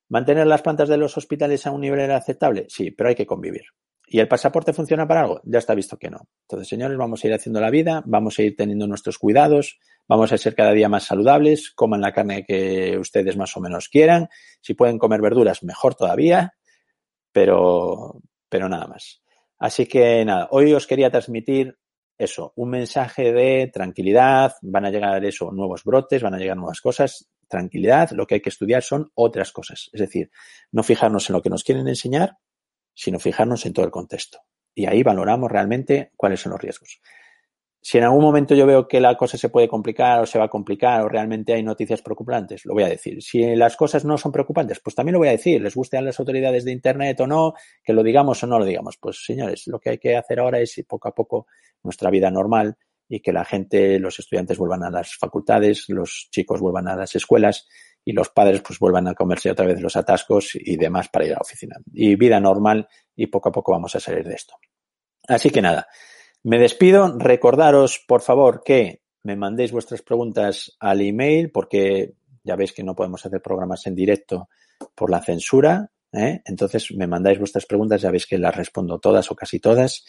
¿Mantener 0.09 0.47
las 0.47 0.63
plantas 0.63 0.89
de 0.89 0.97
los 0.97 1.17
hospitales 1.17 1.67
a 1.67 1.71
un 1.71 1.81
nivel 1.81 2.11
aceptable? 2.11 2.67
Sí, 2.69 2.91
pero 2.91 3.09
hay 3.09 3.15
que 3.15 3.27
convivir. 3.27 3.65
¿Y 4.07 4.21
el 4.21 4.29
pasaporte 4.29 4.73
funciona 4.73 5.07
para 5.07 5.23
algo? 5.23 5.41
Ya 5.45 5.59
está 5.59 5.75
visto 5.75 5.99
que 5.99 6.09
no. 6.09 6.29
Entonces, 6.43 6.69
señores, 6.69 6.97
vamos 6.97 7.23
a 7.23 7.27
ir 7.27 7.35
haciendo 7.35 7.61
la 7.61 7.71
vida, 7.71 8.03
vamos 8.07 8.39
a 8.39 8.43
ir 8.43 8.57
teniendo 8.57 8.87
nuestros 8.87 9.19
cuidados, 9.19 9.79
vamos 10.07 10.33
a 10.33 10.39
ser 10.39 10.55
cada 10.55 10.73
día 10.73 10.89
más 10.89 11.05
saludables, 11.05 11.71
coman 11.73 12.01
la 12.01 12.13
carne 12.13 12.45
que 12.47 12.97
ustedes 12.99 13.37
más 13.37 13.55
o 13.57 13.61
menos 13.61 13.91
quieran. 13.91 14.29
Si 14.63 14.73
pueden 14.73 14.99
comer 14.99 15.21
verduras, 15.21 15.63
mejor 15.63 15.95
todavía, 15.95 16.55
pero, 17.33 18.23
pero 18.49 18.69
nada 18.69 18.87
más. 18.87 19.23
Así 19.59 19.87
que 19.87 20.25
nada, 20.25 20.49
hoy 20.51 20.73
os 20.73 20.87
quería 20.87 21.11
transmitir 21.11 21.79
eso, 22.17 22.53
un 22.57 22.71
mensaje 22.71 23.33
de 23.33 23.71
tranquilidad, 23.73 24.55
van 24.63 24.85
a 24.85 24.91
llegar 24.91 25.25
eso, 25.25 25.53
nuevos 25.53 25.85
brotes, 25.85 26.23
van 26.23 26.35
a 26.35 26.39
llegar 26.39 26.57
nuevas 26.57 26.81
cosas, 26.81 27.29
tranquilidad, 27.49 28.11
lo 28.11 28.27
que 28.27 28.37
hay 28.37 28.41
que 28.41 28.51
estudiar 28.51 28.83
son 28.83 29.11
otras 29.15 29.53
cosas. 29.53 29.89
Es 29.93 30.01
decir, 30.01 30.31
no 30.73 30.83
fijarnos 30.83 31.31
en 31.31 31.35
lo 31.35 31.43
que 31.43 31.51
nos 31.51 31.65
quieren 31.65 31.87
enseñar, 31.89 32.37
sino 32.93 33.19
fijarnos 33.21 33.65
en 33.67 33.73
todo 33.73 33.85
el 33.85 33.93
contexto. 33.93 34.41
Y 34.75 34.87
ahí 34.87 35.03
valoramos 35.03 35.51
realmente 35.51 36.13
cuáles 36.17 36.41
son 36.41 36.53
los 36.53 36.61
riesgos. 36.61 37.01
Si 37.81 37.97
en 37.97 38.05
algún 38.05 38.23
momento 38.23 38.55
yo 38.55 38.67
veo 38.67 38.89
que 38.89 39.01
la 39.01 39.17
cosa 39.17 39.39
se 39.39 39.49
puede 39.49 39.69
complicar 39.69 40.21
o 40.21 40.27
se 40.27 40.39
va 40.39 40.47
a 40.47 40.49
complicar 40.49 41.03
o 41.03 41.09
realmente 41.09 41.55
hay 41.55 41.63
noticias 41.63 42.03
preocupantes, 42.03 42.67
lo 42.67 42.75
voy 42.75 42.83
a 42.83 42.89
decir. 42.89 43.23
Si 43.23 43.55
las 43.55 43.77
cosas 43.77 44.05
no 44.05 44.19
son 44.19 44.33
preocupantes, 44.33 44.81
pues 44.81 44.95
también 44.97 45.15
lo 45.15 45.21
voy 45.21 45.29
a 45.29 45.33
decir. 45.33 45.63
Les 45.63 45.75
guste 45.75 45.97
a 45.97 46.03
las 46.03 46.19
autoridades 46.19 46.65
de 46.65 46.73
Internet 46.73 47.21
o 47.21 47.27
no, 47.27 47.55
que 47.83 47.93
lo 47.93 48.03
digamos 48.03 48.43
o 48.43 48.47
no 48.47 48.59
lo 48.59 48.65
digamos. 48.65 48.97
Pues 48.99 49.25
señores, 49.25 49.67
lo 49.69 49.79
que 49.79 49.91
hay 49.91 49.99
que 49.99 50.17
hacer 50.17 50.41
ahora 50.41 50.59
es 50.61 50.85
poco 50.89 51.09
a 51.09 51.15
poco 51.15 51.47
nuestra 51.83 52.11
vida 52.11 52.31
normal 52.31 52.77
y 53.09 53.21
que 53.21 53.33
la 53.33 53.45
gente, 53.45 53.99
los 53.99 54.19
estudiantes 54.19 54.59
vuelvan 54.59 54.83
a 54.85 54.91
las 54.91 55.17
facultades, 55.17 55.85
los 55.89 56.29
chicos 56.31 56.61
vuelvan 56.61 56.89
a 56.89 56.97
las 56.97 57.15
escuelas 57.15 57.67
y 58.05 58.13
los 58.13 58.29
padres 58.31 58.61
pues 58.61 58.79
vuelvan 58.79 59.07
a 59.09 59.15
comerse 59.15 59.51
otra 59.51 59.67
vez 59.67 59.81
los 59.81 59.97
atascos 59.97 60.51
y 60.55 60.77
demás 60.77 61.09
para 61.09 61.25
ir 61.25 61.33
a 61.33 61.35
la 61.37 61.43
oficina. 61.43 61.77
Y 61.93 62.17
vida 62.17 62.41
normal 62.41 62.89
y 63.17 63.27
poco 63.29 63.49
a 63.49 63.53
poco 63.53 63.73
vamos 63.73 63.95
a 63.97 64.01
salir 64.01 64.27
de 64.27 64.35
esto. 64.35 64.55
Así 65.27 65.51
que 65.51 65.63
nada, 65.63 65.87
me 66.43 66.59
despido. 66.59 67.19
Recordaros, 67.19 68.05
por 68.07 68.23
favor, 68.23 68.63
que 68.65 69.03
me 69.23 69.37
mandéis 69.37 69.73
vuestras 69.73 70.03
preguntas 70.03 70.77
al 70.81 71.01
email 71.01 71.51
porque 71.51 72.15
ya 72.45 72.57
veis 72.57 72.73
que 72.73 72.83
no 72.83 72.95
podemos 72.95 73.25
hacer 73.25 73.43
programas 73.43 73.87
en 73.87 73.95
directo 73.95 74.49
por 74.95 75.11
la 75.11 75.21
censura. 75.21 75.91
¿eh? 76.13 76.41
Entonces 76.45 76.93
me 76.97 77.07
mandáis 77.07 77.39
vuestras 77.39 77.67
preguntas, 77.67 78.01
ya 78.01 78.11
veis 78.11 78.27
que 78.27 78.39
las 78.39 78.57
respondo 78.57 78.99
todas 78.99 79.31
o 79.31 79.35
casi 79.35 79.61
todas. 79.61 80.05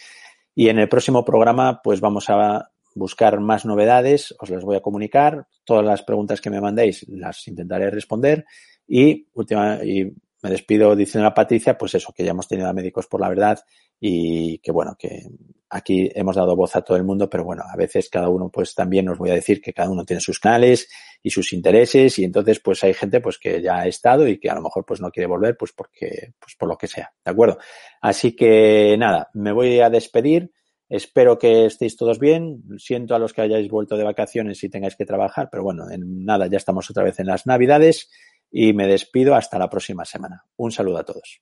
Y 0.56 0.70
en 0.70 0.80
el 0.80 0.90
próximo 0.90 1.26
programa, 1.26 1.82
pues 1.84 2.00
vamos 2.02 2.30
a 2.30 2.72
buscar 2.96 3.40
más 3.40 3.66
novedades, 3.66 4.34
os 4.40 4.50
las 4.50 4.64
voy 4.64 4.78
a 4.78 4.82
comunicar. 4.82 5.48
Todas 5.64 5.86
las 5.86 6.04
preguntas 6.04 6.42
que 6.42 6.50
me 6.50 6.62
mandéis 6.62 7.06
las 7.08 7.48
intentaré 7.48 7.90
responder. 7.90 8.46
Y, 8.88 9.28
última, 9.34 9.84
y 9.84 10.06
me 10.42 10.50
despido 10.50 10.96
diciendo 10.96 11.28
a 11.28 11.34
Patricia, 11.34 11.78
pues 11.78 11.96
eso, 11.96 12.14
que 12.14 12.24
ya 12.24 12.32
hemos 12.32 12.48
tenido 12.48 12.70
a 12.70 12.74
médicos 12.74 13.08
por 13.08 13.22
la 13.22 13.30
verdad 13.30 13.60
y 14.00 14.60
que 14.60 14.72
bueno, 14.72 14.96
que 14.98 15.28
aquí 15.70 16.10
hemos 16.16 16.36
dado 16.36 16.56
voz 16.56 16.76
a 16.76 16.82
todo 16.82 16.98
el 16.98 17.04
mundo, 17.04 17.30
pero 17.30 17.44
bueno, 17.44 17.64
a 17.72 17.76
veces 17.76 18.10
cada 18.10 18.30
uno 18.30 18.50
pues 18.50 18.74
también 18.74 19.08
os 19.10 19.18
voy 19.18 19.30
a 19.30 19.36
decir 19.36 19.62
que 19.62 19.74
cada 19.74 19.90
uno 19.90 20.06
tiene 20.06 20.22
sus 20.22 20.40
canales 20.40 20.90
y 21.22 21.30
sus 21.30 21.54
intereses 21.54 22.18
y 22.20 22.24
entonces 22.24 22.60
pues 22.60 22.84
hay 22.84 22.94
gente 22.94 23.22
pues 23.22 23.38
que 23.38 23.62
ya 23.62 23.80
ha 23.80 23.88
estado 23.88 24.28
y 24.28 24.40
que 24.40 24.50
a 24.50 24.56
lo 24.56 24.62
mejor 24.62 24.86
pues 24.86 25.02
no 25.02 25.12
quiere 25.12 25.28
volver 25.28 25.58
pues 25.58 25.74
porque, 25.74 26.34
pues 26.40 26.56
por 26.56 26.70
lo 26.70 26.78
que 26.78 26.88
sea, 26.88 27.14
¿de 27.24 27.32
acuerdo? 27.32 27.60
Así 28.02 28.36
que 28.36 28.96
nada, 28.98 29.30
me 29.34 29.52
voy 29.52 29.80
a 29.80 29.90
despedir. 29.90 30.52
Espero 30.88 31.38
que 31.38 31.66
estéis 31.66 31.96
todos 31.96 32.18
bien. 32.18 32.64
Siento 32.80 33.14
a 33.14 33.20
los 33.20 33.32
que 33.32 33.42
hayáis 33.42 33.70
vuelto 33.70 33.96
de 33.96 34.04
vacaciones 34.04 34.64
y 34.64 34.70
tengáis 34.70 34.96
que 34.96 35.06
trabajar, 35.06 35.50
pero 35.52 35.62
bueno, 35.62 35.84
en 35.92 36.26
nada, 36.26 36.48
ya 36.48 36.58
estamos 36.58 36.90
otra 36.90 37.04
vez 37.04 37.20
en 37.20 37.28
las 37.28 37.46
Navidades 37.46 38.10
y 38.50 38.74
me 38.74 38.88
despido 38.88 39.36
hasta 39.36 39.60
la 39.60 39.70
próxima 39.70 40.04
semana. 40.04 40.46
Un 40.56 40.72
saludo 40.72 40.98
a 40.98 41.04
todos. 41.04 41.42